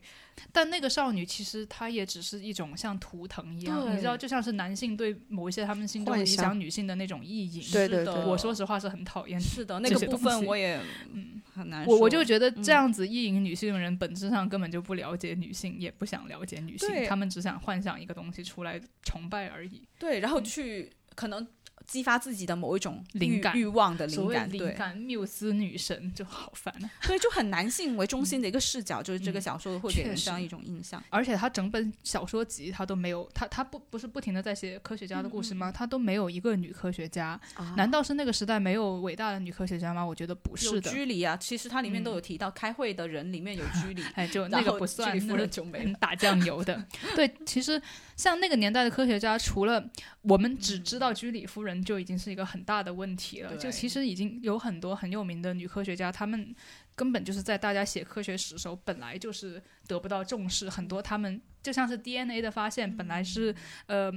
[0.52, 7.62] 但那个少女其实她也只是一种像图腾一样，你知道，就像是男性对某一些他们心中理想女性的那种意淫。
[7.62, 9.40] 是的对对对我说实话是很讨厌。
[9.40, 10.80] 是的，那个部分我也
[11.14, 19.84] 嗯很难我我就觉得这样子意淫女性的人，本质上根本就不了解女性，也不想了解女性，他们只想幻想一个东西出来崇拜而已。
[20.00, 21.48] 对，然后去可能
[21.86, 26.90] 激发自己的某一种灵感欲望的灵感，对灵感缪斯女神就好烦啊！
[27.06, 31.04] 对，就很男性为中心的一个视角，就是这个嗯小说会给人这样一种印象。
[31.10, 35.72] 而且他整本小说集他都没有，他他不不是不停的在写科学家的故事吗？
[35.72, 40.04] 他都没有一个女科学家，啊难道是那个时代没有伟大的女科学家吗？
[40.04, 40.90] 我觉得不有是的。
[40.92, 45.94] 居里啊，其实它里面都嗯有提到，开会的人里面有居里， 哎，就那个不算，居里夫那个人就没了。
[46.00, 46.84] 打酱油的。
[47.16, 47.82] 对，其实
[48.16, 49.84] 像那个年代的科学家，除了
[50.22, 53.56] 我们只知道居里夫人，就已经是一个很大的问题了。
[53.56, 56.54] 就其实已经有很多很有名的女科学家，她们
[56.96, 60.70] 根本就是在大家写科学史的时候，本来就是得不到重视。
[60.70, 63.56] 很多她们就像是 DNA 的发现，本来是
[63.86, 64.12] 呃。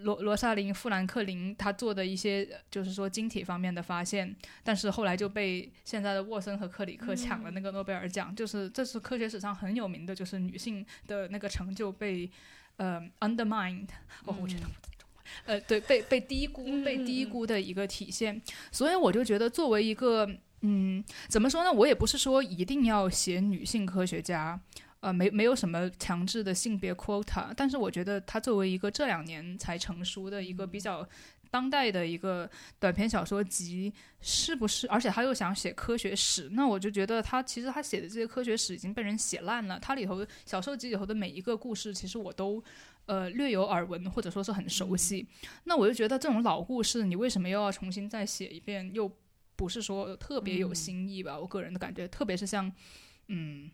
[0.00, 12.30] 罗罗萨琳·富兰克林她做的一些，呃就是说晶体方面的发现，但是后来就被现在的沃森和克里克抢了那个诺贝尔奖，就是这是科学史上很有名的，就是女性的那个成就被
[12.76, 13.88] 呃 undermined，
[14.26, 14.66] 哦，我觉得。
[15.44, 20.28] 呃，对，被被低估、被低估的一个体现，所以我就觉得，作为一个，
[20.62, 21.72] 嗯，怎么说呢？
[21.72, 24.60] 我也不是说一定要写女性科学家，
[25.00, 31.08] 呃，没没有什么强制的性别 quota，但是我觉得它作为一个这两年才成熟的一个比较
[31.50, 34.86] 当代的一个短篇小说集，是不是？
[34.88, 39.78] 而且他又想写科学史，那我就觉得他其实他写的这些科学史已经被人写烂了。
[39.80, 42.62] 他里头小说集里头的每一个故事，其实我都
[43.08, 45.26] 呃略有耳闻，或者说是很熟悉。
[45.64, 48.88] 那我就觉得这种老故事，你为什么又要重新再写一遍？
[48.94, 49.10] 又
[49.56, 51.36] 不是说特别有新意吧？
[51.36, 52.72] 我个人的感觉，特别是像
[53.26, 53.68] 嗯。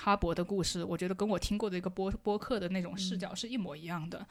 [0.00, 4.24] 哈勃的故事，我觉得跟我听过的一个播播客的那种视角是一模一样的。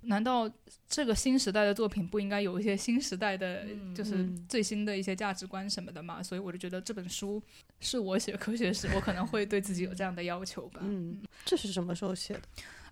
[0.00, 0.50] 难道
[0.88, 3.64] 这个新时代的作品不应该有一些新时代的，
[3.94, 6.20] 就是嗯最新的一些价值观什么的嘛？
[6.20, 7.40] 所以我就觉得这本书
[7.78, 10.80] 是我写科学史，我可能会对自己有这样的要求吧。
[10.82, 12.42] 嗯，这是什么时候写的？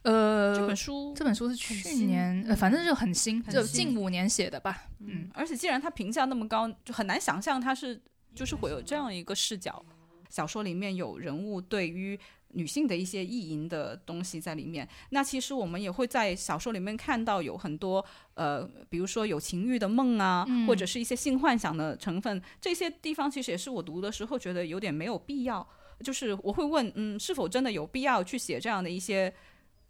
[0.02, 1.74] 呃，这本书这本书是去
[2.06, 4.84] 年，呃，反正就很新，就近五年写的吧。
[4.98, 8.00] 嗯，而且既然它评价那么高，就很难想象它是
[8.34, 9.84] 就是会有这样一个视角。
[10.28, 25.66] 小说里面有人物对于女性的一些意淫的东西在里面，那其实我们也会在小说里面看到有很多呃，比如说有情欲的梦啊，嗯或者是一些性幻想的成分，这些地方其实也是我读的时候觉得有点没有必要。
[26.02, 29.34] 就是我会问，嗯，是否真的有必要去写这样的一些嗯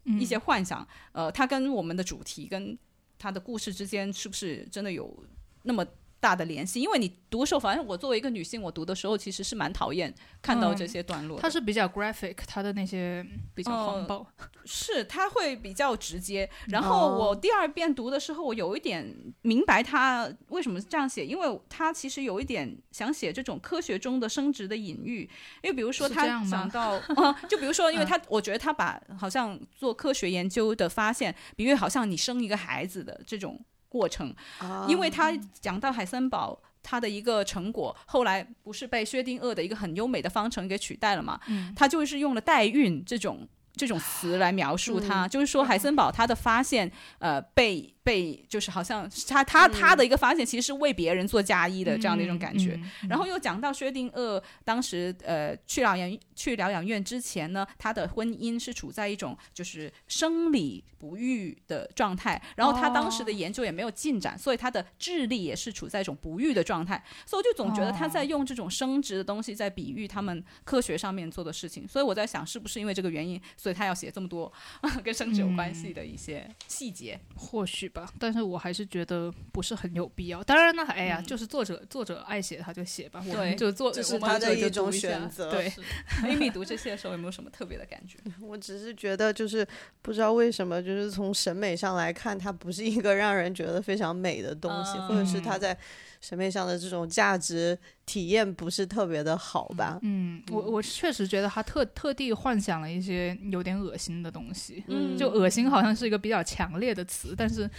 [0.05, 0.87] 一些幻想？
[1.13, 2.77] 呃，它跟我们的主题跟
[3.19, 5.25] 它的故事之间是不是真的有
[5.63, 5.87] 那么
[6.23, 6.81] 大的联系？
[6.81, 11.43] 因为你读的时候，反正我作为一个女性，我读的时候其实是蛮讨厌看到这些段落的。
[11.43, 14.25] 它是比较 graphic，它的那些比较荒暴。
[14.65, 16.49] 是它会比较直接。
[16.69, 19.05] 然后我第二遍读的时候，我有一点
[19.43, 25.29] 明白他为什么这样写，因为他其实有一点想写这种科学中的生殖的隐喻。
[25.63, 33.61] 因为比如说他讲到， 啊，就比如说，因为他我觉得他把好像做科学研究的发现，比喻好像你生一个孩子的这种
[33.97, 34.35] 过程。
[34.59, 35.33] 啊因为他
[35.67, 41.39] 讲到海森堡他的一个成果，后来不是被薛定谔的一个很优美的方程给取代了嘛？
[41.49, 43.49] 嗯他就是用了代孕这种。
[43.75, 52.79] 这种词来描述它，就是说海森堡他的发现，呃，被被就是好像是他他他的一个发现，其实是为别人做嫁衣的这样的一种感觉。
[53.09, 74.53] 然后又讲到薛定谔当时呃去疗养去疗养院之前呢，他的婚姻是处在一种就是生理不育的状态，然后他当时的研究也没有进展，所以他的智力也是处在一种不育的状态，所以我就总觉得他在用这种生殖的东西在比喻他们科学上面做的事情，所以我在想是不是因为这个原因，所以他要写这么多
[75.05, 77.13] 跟生殖有关系的一些细节。
[77.37, 80.43] 或许吧，但是我还是觉得不是很有必要。
[80.45, 85.51] 当然呢，哎呀，嗯就是作者作者爱写他就写吧，我对们就做，这是他的一种选择。
[85.51, 85.73] 对，
[86.25, 88.19] Amy 读这些的时候有没有什么特别的感觉？
[88.41, 89.67] 我只是觉得，就是
[90.01, 95.77] 不知道为什么，就是从审美上来看，它不是一个让人觉得非常美的东西，嗯或者是它在
[96.21, 99.99] 审美上的这种价值体验不是特别的好吧？
[100.03, 104.83] 嗯，我我确实觉得他特特地幻想了一些有点恶心的东西。
[104.89, 107.71] 嗯就恶心好像是一个比较强烈的词，但是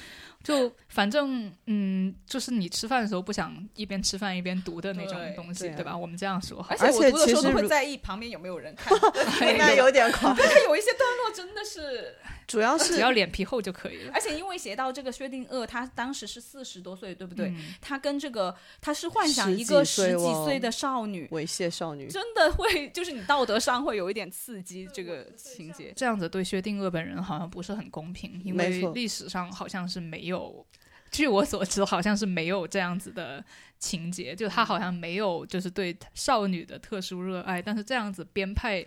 [0.44, 5.96] 就反正嗯，就是你吃饭的时候不想一边吃饭一边读的那种东西，对吧？
[5.96, 6.78] 我们这样说而。
[6.78, 8.98] 且且我读的时候都会在意旁边有没有人看，
[9.58, 12.16] 那有点夸张，但有一些段落真的是，
[12.48, 14.12] 主要是只要脸皮厚就可以了。
[14.14, 17.48] 而且因为写到这个薛定谔，他当时是四十多岁，对不对？
[17.48, 22.08] 嗯他跟这个他是幻想一个几岁十几哦岁的少女，猥亵少女。
[22.08, 25.94] 真的会就是你道德上会有一点刺激这个情节。
[25.96, 30.66] 这样子对薛定谔本人好像不是很公平，因为历史上好像是没有，
[31.12, 33.44] 据我所知，好像是没有这样子的
[33.80, 38.86] 情节，就他好像没有就是对少女的特殊热爱，但是这样子编排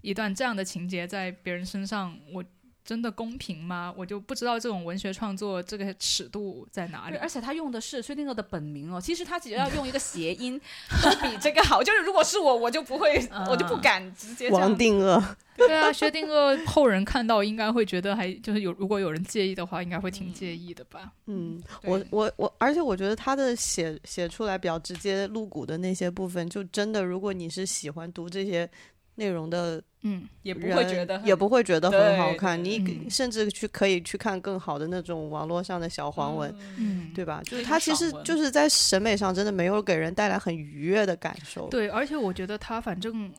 [0.00, 2.44] 一段这样的情节在别人身上，我。
[2.84, 3.92] 真的公平吗？
[3.96, 7.16] 我就不知道这种文学创作这个尺度在哪里，。
[7.16, 9.00] 而且他用的是薛定谔的本名哦。
[9.00, 10.60] 其实他只要用一个谐音，
[11.02, 11.82] 都比这个好。
[11.82, 14.50] 就是如果是我，我就不会，我就不敢直接。
[14.50, 15.22] 王定谔，
[15.56, 21.10] 对啊，薛定谔后人看到应该会觉得还就是有，如果有人介意的话，应该会挺介意的吧。
[21.26, 28.68] 嗯，我我我，而且我觉得他的写写出来比较直接露骨的那些部分，就真的，如果你是喜欢读这些
[29.16, 33.10] 内容的嗯，也不，会觉得也不会觉得很好看，你嗯。
[33.10, 37.40] 甚至去可以去看更好的那种网络上的小黄文，嗯对吧？
[37.44, 41.68] 就是那种它其实就是在审美上真的没有给人带来很愉悦的感受。
[41.68, 43.32] 对，而且我觉得他反正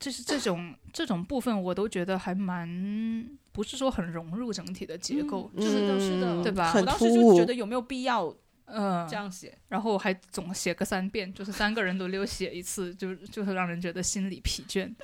[0.00, 6.72] 就是这种这种部分，我都觉得还蛮不是说很融入整体的结构，嗯是的，是的，嗯对吧？
[6.74, 8.34] 我当时就觉得有没有必要
[8.70, 9.56] 嗯、这样写？
[9.68, 14.94] 然后还总写个三遍，就是三个人轮流写一次， 就就是让人觉得心里疲倦。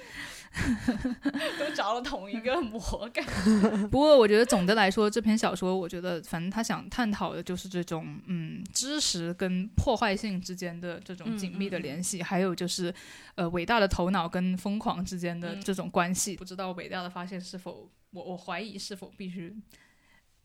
[1.58, 2.80] 都着了同一个魔
[3.12, 3.24] 感。
[3.90, 12.94] 不过我觉得总的来说，这篇小说，我觉得反正他想探讨的就是这种嗯知识跟破坏性之间的这种紧密的联系，还有就是
[13.34, 16.36] 呃伟大的头脑跟疯狂之间的嗯这种关系。
[16.36, 19.56] 不知道伟大的发现是否我我怀疑是否必须。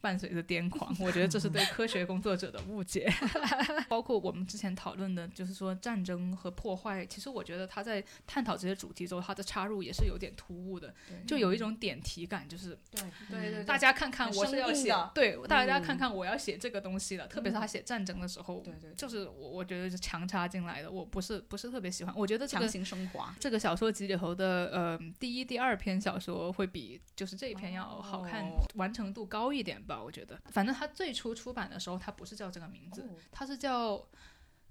[0.01, 3.11] 伴随着癫狂， 我觉得这是对科学工作者的误解。
[3.89, 10.93] 包括我们之前讨论的，就是说战争和破坏，其实我觉得他在探讨这些主题之后，他的插入也是有点突兀的，
[11.27, 17.27] 就有一种点题感，就是对对对大家看看我是要写对，大家嗯看看我要写这个东西了。
[17.27, 22.13] 特别是他写战争的时候，对对，就是我我觉得是强插进来的，我不是不是特别喜欢。
[22.15, 23.35] 我觉得这强个行升华。
[23.39, 30.01] 这个小说集里头的呃第一、第二篇小说会比就是这一篇要好看，哦完成度高一点吧。
[30.01, 34.07] 我觉得，反正他最初出版的时候，他不是叫这个名字，哦他是叫。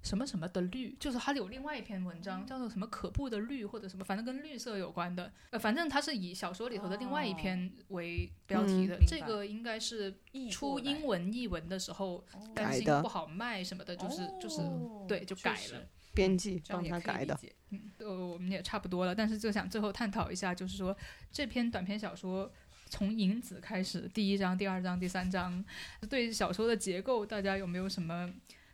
[0.01, 5.29] 什么什么的绿，就是他有另外一篇文章叫做什么可怖的绿或者什么，反正跟绿色有关的。
[5.49, 8.95] 呃，反正他是以小说里头的另外一篇为标题的。
[8.95, 12.23] 嗯这个应该是译出英文译文的时候
[12.55, 15.85] 担改的心不好卖什么的，就是就是哦对就改了。
[16.13, 17.37] 编辑帮他改的，
[17.71, 20.95] 嗯，呃，我们也差不多了，但是就想最后探讨一下，就是说
[21.29, 22.49] 这篇短篇小说
[22.89, 25.63] 从影子开始，第一章、第二章、第三章，
[26.09, 28.29] 对小说的结构，大家有没有什么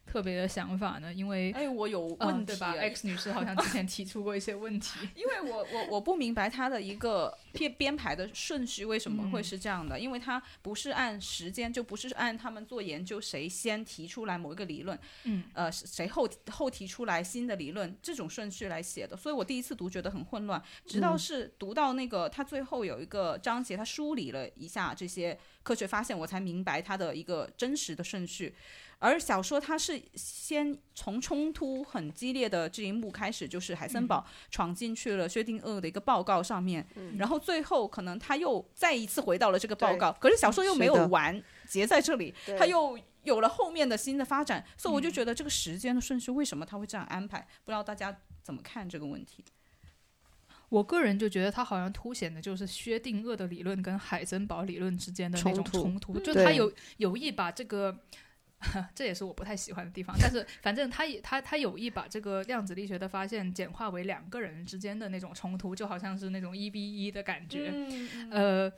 [0.06, 1.14] 特别的想法呢？
[1.14, 5.00] 因为哎，我有嗯，问对吧？X 女士好像之前提出过一些问题。
[5.16, 28.56] 因为我我我不明白她的一个编编排的顺序为什么会是这样的，因为它不是按时间，就不是按他们做研究谁先提出来某一个理论，嗯，呃，谁后后提出来新的理论这种顺序来写的，所以我第一次读觉得很混乱，直到是读到那个他最后有一个章节，他梳理了一下这些科学发现，我才明白它的一个真实的顺序。
[28.98, 36.86] 而小说它是先从冲突很激烈的这一幕开始，就是海森堡闯进去了薛定谔的一个报告上面，
[37.18, 47.46] 然后最后可能他又再一次回到了这个报告，可是小说又没有完结在这里，他又有了后面的新的发展，所以我就觉得这个时间的顺序为什么他会这样安排？
[47.64, 49.44] 不知道大家怎么看这个问题？
[50.70, 58.00] 我个人就觉得他好像凸显的就是薛定谔的理论跟海森堡理论之间的那种冲突冲突，就他有有意把这个。
[58.96, 67.72] 这也是我不太喜欢的地方，但是反正他也他他有意把这个量子力学的发现简化为两个人之间的那种冲突，就好像是那种一 v 一的感觉。
[67.74, 68.72] 嗯，呃，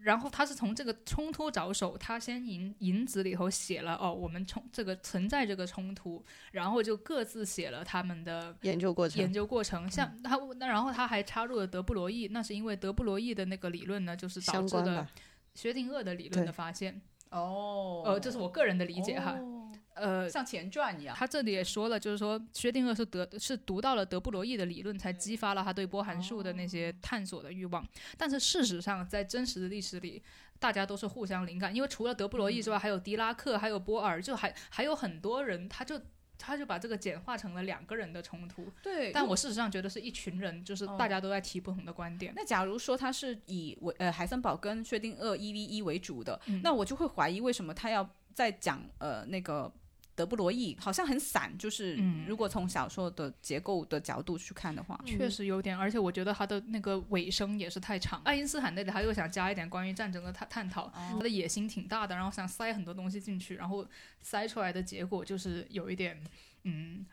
[0.00, 9.32] 然后他是从这个冲突着手，他先引引子里头写了哦，我们冲这个存在这个冲突，然后就各自写了他们的研究过程研。
[9.32, 15.10] 究过程，像他那然后他还插入了德布罗意，那是因为德布罗意的那个理论呢，就是导致了相关吧，
[15.54, 17.00] 薛定谔的理论的发现。
[17.30, 19.32] 哦，呃，这是我个人的理解哈。
[19.32, 19.54] 哦
[20.00, 21.16] 呃，像前传一样。
[21.18, 27.84] 他这里也说了，就是说薛定谔是得是读到了德布罗意的理论，才激发了他对波函数的那些探索的欲望。
[28.16, 30.22] 但是事实上，在真实的历史里，
[30.60, 36.00] 大家都是互相灵感，因为除了德布罗意之外，还有狄拉克，还有波尔，就还还有很多人，他就。
[36.38, 42.32] 他就把这个简化成了两个人的冲突，对，但我事实上觉得是一群人，就是大家都在提不同的观点。
[42.36, 49.70] 那假如说他是以为呃海森堡跟薛定谔一 v 一为主的，嗯那我就会怀疑为什么他要在讲呃那个。
[50.18, 52.26] 德布罗意好像很散，就是嗯。
[52.26, 58.20] 如果从小说的结构的角度去看的话，确实有点，而且我觉得他的那个尾声也是太长。
[58.24, 63.86] 爱因斯坦那里他又想加一点关于战争的探探讨，他的野心挺大的，然后想塞很多东西进去，然后
[64.20, 66.20] 塞出来的结果就是有一点
[66.64, 67.06] 嗯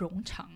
[0.00, 0.50] 冗长。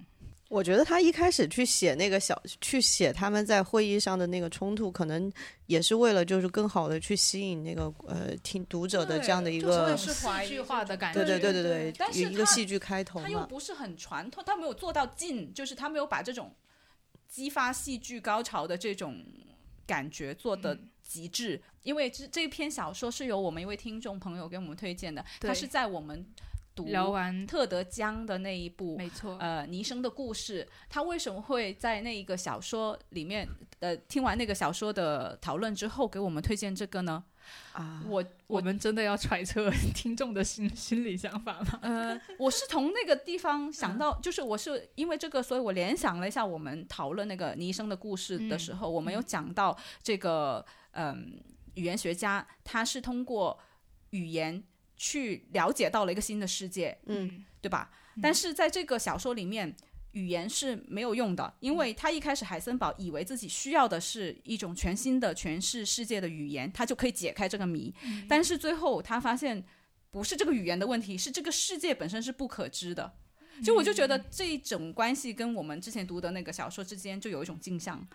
[0.51, 5.32] 我觉得他一开始去写那个小，去写他们在会议上的那个冲突，可能
[5.66, 13.20] 也是为了就是更好的去吸引那个呃听读者的这样的一个是戏剧化的感觉，对对对对对但是一个戏剧开头。
[13.20, 16.55] 他又不是很传统，他没有做到尽，就是他没有把这种
[17.26, 19.24] 激发戏剧高潮的这种
[19.84, 21.61] 感觉做的极致。
[21.82, 26.24] 因为这这篇小说是由我们一位听众朋友给我们推荐的，他是在我们
[26.75, 33.49] 读聊完特德·江的那一部没错，呃，尼生的故事，他为什么会在那一个小说里面，
[33.81, 37.25] 呃，听完那个小说的讨论之后，给我们推荐这个呢？
[37.75, 41.79] 啊，我我们真的要揣测听众的心 心理想法吗？
[41.83, 51.39] 呃，我是从那个地方想到，就是我是因为这个，所以我联想了一下，我们讨论那个尼生的故事的时候，我们有讲到这个，嗯、
[51.75, 53.59] 语言学家他是通过
[54.11, 54.62] 语言
[54.97, 57.90] 去了解到了一个新的世界，嗯，对吧？
[58.22, 59.74] 但是在这个小说里面，
[60.12, 67.92] 语言是没有用的，因为他一开始海森堡以为自己需要的是一种全新的诠释世界的语言，他就可以解开这个谜。
[68.28, 69.64] 但是最后他发现，
[70.11, 73.12] 不是这个语言的问题，是这个世界本身是不可知的。
[73.64, 78.07] 就我就觉得这一种关系跟我们之前读的那个小说之间就有一种镜像。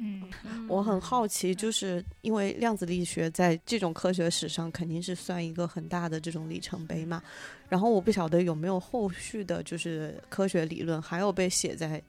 [0.00, 0.22] 嗯，
[0.68, 7.20] 我很好奇，就是因为量子力学在这种科学史上肯定是算一个很大的这种里程碑嘛。
[7.68, 12.00] 然后我不晓得有没有后续的，就是科学理论还有被写在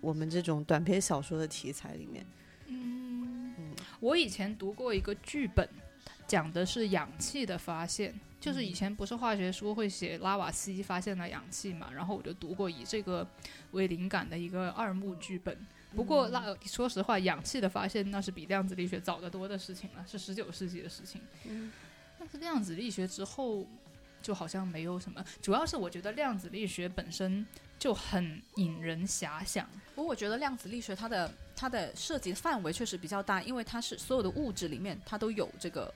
[0.00, 2.24] 我们这种短篇小说的题材里面。
[2.68, 3.52] 嗯
[4.00, 5.68] 我以前读过一个剧本，
[6.26, 13.28] 讲的是氧气的发现，就是以前不是化学书会写拉瓦锡发现了氧气嘛，然后我就读过以这个
[13.72, 15.54] 为灵感的一个二幕剧本。
[15.94, 21.20] 不过那，说实话，氧气的发现那是比量子力学早得多的事情了，是十九世纪的事情。
[22.18, 23.66] 但是量子力学之后，
[24.22, 25.24] 就好像没有什么。
[25.40, 27.46] 主要是我觉得量子力学本身
[27.78, 29.68] 就很引人遐想。
[29.94, 35.92] 不过我觉得量子力学它的它的涉及范围确实比较大，因为它是所有的物质里面它都有这个。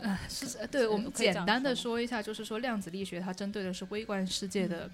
[0.00, 4.88] 呃，是，呃对我们简单的说说一下，就是说量子力学它针对的是微观世界的、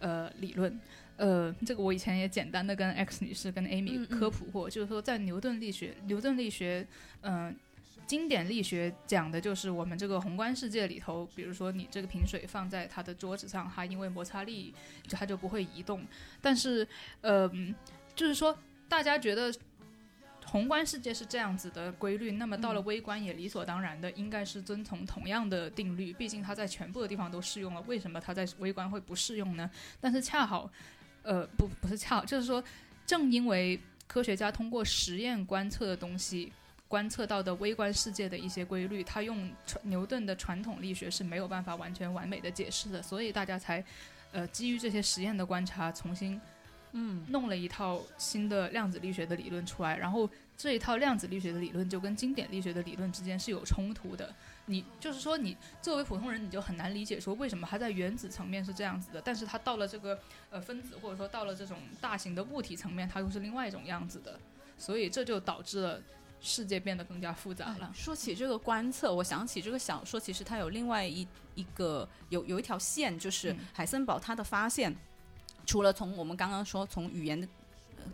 [0.00, 0.78] 呃理论。
[1.16, 6.86] 呃，这个我以前也简单的跟 X 女士跟 Amy 科普过，就是说在牛顿力学，牛顿力学，
[7.22, 7.54] 嗯、
[8.06, 14.74] 经典力学讲的就是我们这个宏观世界里头，比如说你这个瓶水放在它的桌子上，它因为摩擦力
[15.06, 16.04] 就它就不会移动。
[16.40, 16.86] 但是，
[17.20, 17.50] 呃，
[18.14, 18.58] 就是说
[18.88, 19.54] 大家觉得
[20.44, 29.68] 宏观世界是这样子的规律，那么到了微观也理所当然的应该是遵从同样的定律，毕竟它在全部的地方都适用了，为什么它在微观会不适用呢？
[30.00, 30.70] 但是恰好，
[31.24, 32.62] 呃，不不是恰好，就是说，
[33.04, 36.52] 正因为科学家通过实验观测的东西。
[36.86, 43.84] 观测到的微观世界的一些规律，他用传牛顿的传统力学是没有办法完全完美的解释的，所以大家才，
[44.30, 46.40] 呃，基于这些实验的观察，重新
[46.92, 54.32] 嗯，弄了一套新的量子力学的理论出来，然后这一套量子力学的理论就跟经典力学的理论之间是有冲突的。
[54.66, 60.18] 你就是说，你作为普通人，你就很难理解说为什么它在原子层面是这样子的，但是它到了这个
[60.50, 64.38] 呃分子或者说到了这种大型的物体层面，它又是另外一种样子的。
[64.76, 66.00] 所以这就导致了
[66.40, 67.90] 世界变得更加复杂了。
[67.94, 74.94] 说起这个观测，我想起这个小说，其实它有另外一一个有有一条线，就是嗯海森堡他的发现，
[75.64, 77.63] 除了从我们刚刚说从语言的呃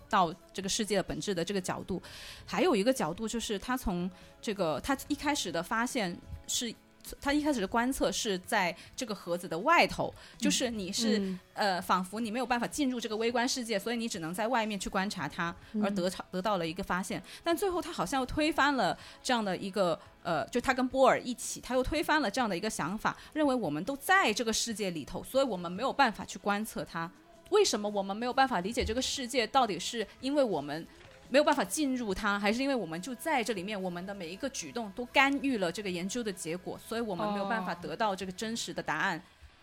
[0.08, 2.02] 到这个世界的本质的这个角度，
[2.46, 4.10] 还有一个角度就是他从
[4.40, 6.16] 这个他一开始的发现
[6.46, 6.74] 是。
[7.18, 17.20] 他一开始的观测是在这个盒子的外头，就是你是、嗯呃，仿佛你没有办法进入这个微观世界，所以你只能在外面去观察它，而得到得到了一个发现。
[17.42, 27.10] 但最后他好像又推翻了这样的一个呃，就他跟波尔一起，他又推翻了这样的一个想法，认为我们都在这个世界里头，所以我们没有办法去观测它。
[27.50, 29.46] 为什么我们没有办法理解这个世界？
[29.46, 30.86] 到底是因为我们
[31.28, 39.22] 没有办法进入它，还是因为我们就在这里面，我们的每一个举动都干预了这个研究的结果，所以我们没有办法哦得到这个真实的答案。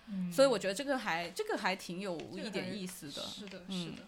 [0.10, 3.22] 嗯所以我觉得这个还这个还挺有一点意思的。
[3.24, 4.08] 是的，嗯是的。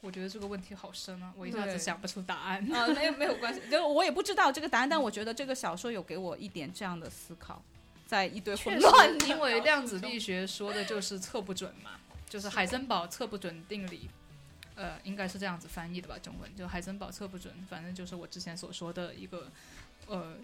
[0.00, 2.64] 我觉得这个问题好深啊，我一下子想不出答案。
[2.72, 7.60] 啊，没有没有关系，就我也不知道这个答案，但我觉得这个小说有给我一点这样的思考，
[8.06, 11.90] 在一堆混乱，因为量子力学说的就是测不准嘛，
[12.28, 14.08] 就是海森堡测不准定理，
[14.74, 19.50] 呃，应该是这样子翻译的吧，中文就海森堡测不准，反正就是我之前所说的一个
[20.06, 20.34] 呃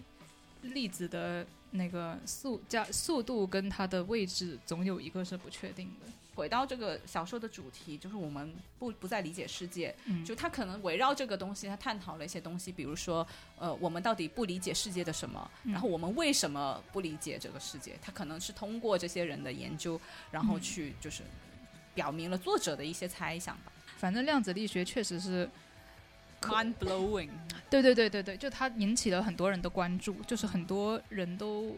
[0.61, 6.11] 粒子的那个速加速度跟它的位置总有一个是不确定的。
[6.35, 13.25] 回到这个小说的主题，就是我们不不再理解世界，嗯就他可能围绕这个东西，他探讨了一些东西，比如说，
[13.57, 17.97] 呃，我们到底不理解世界的什么，嗯然后我们为什么不理解这个世界？
[18.01, 19.97] 他可能是通过这些人的研究，
[20.29, 21.23] 然后嗯去就是
[21.95, 23.71] 表明了作者的一些猜想吧。
[23.97, 25.49] 反正量子力学确实是，
[26.39, 27.29] 可 Mind blowing，
[27.69, 31.75] 对对对对对，就它引起了很多人的关注，就是很多人都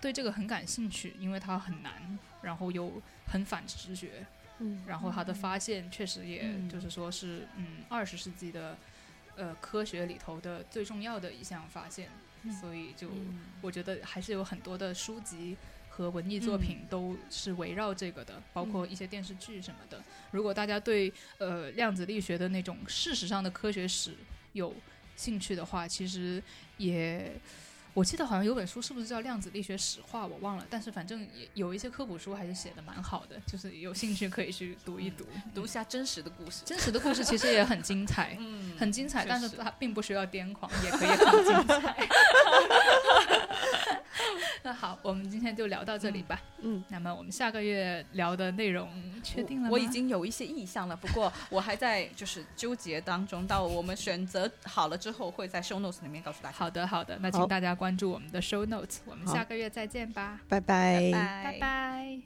[0.00, 4.26] 对这个很感兴趣，因为它很难，然后又很反直觉，
[4.58, 6.68] 嗯然后它的发现确实也嗯。
[6.68, 8.76] 就是说是嗯二十世纪的
[9.36, 12.10] 呃科学里头的最重要的一项发现，
[12.60, 13.40] 所以就嗯。
[13.62, 15.56] 我觉得还是有很多的书籍
[15.90, 20.02] 和文艺作品都是围绕这个的，包括一些电视剧什么的。
[20.30, 24.14] 如果大家对呃量子力学的那种事实上的科学史
[24.54, 24.74] 有
[25.16, 26.42] 兴趣的话，其实
[26.78, 27.32] 也。
[27.92, 30.24] 我记得好像有本书，是不是叫《量子力学史话》？
[30.28, 35.26] 我忘了，但是反正也有一些科普书还是写的蛮好的，就是有兴趣可以去读一读。
[35.52, 36.62] 读一下真实的故事。
[36.64, 42.08] 真实的故事其实也很精彩，嗯很精彩，但是它并不需要癫狂，也可以很 精彩。
[44.80, 46.40] 那好，我们今天就聊到这里吧。
[46.62, 48.88] 嗯，那么我们下个月聊的内容
[49.22, 53.46] 确定了吗我已经有一些意向了，不过我还在就是纠结当中。
[53.46, 56.56] 到我们选择好了之后，会在 show notes 里面告诉大家。
[56.56, 62.20] 好的，好的，那请大家关注我们的 show notes，我们下个月再见吧，拜拜拜拜!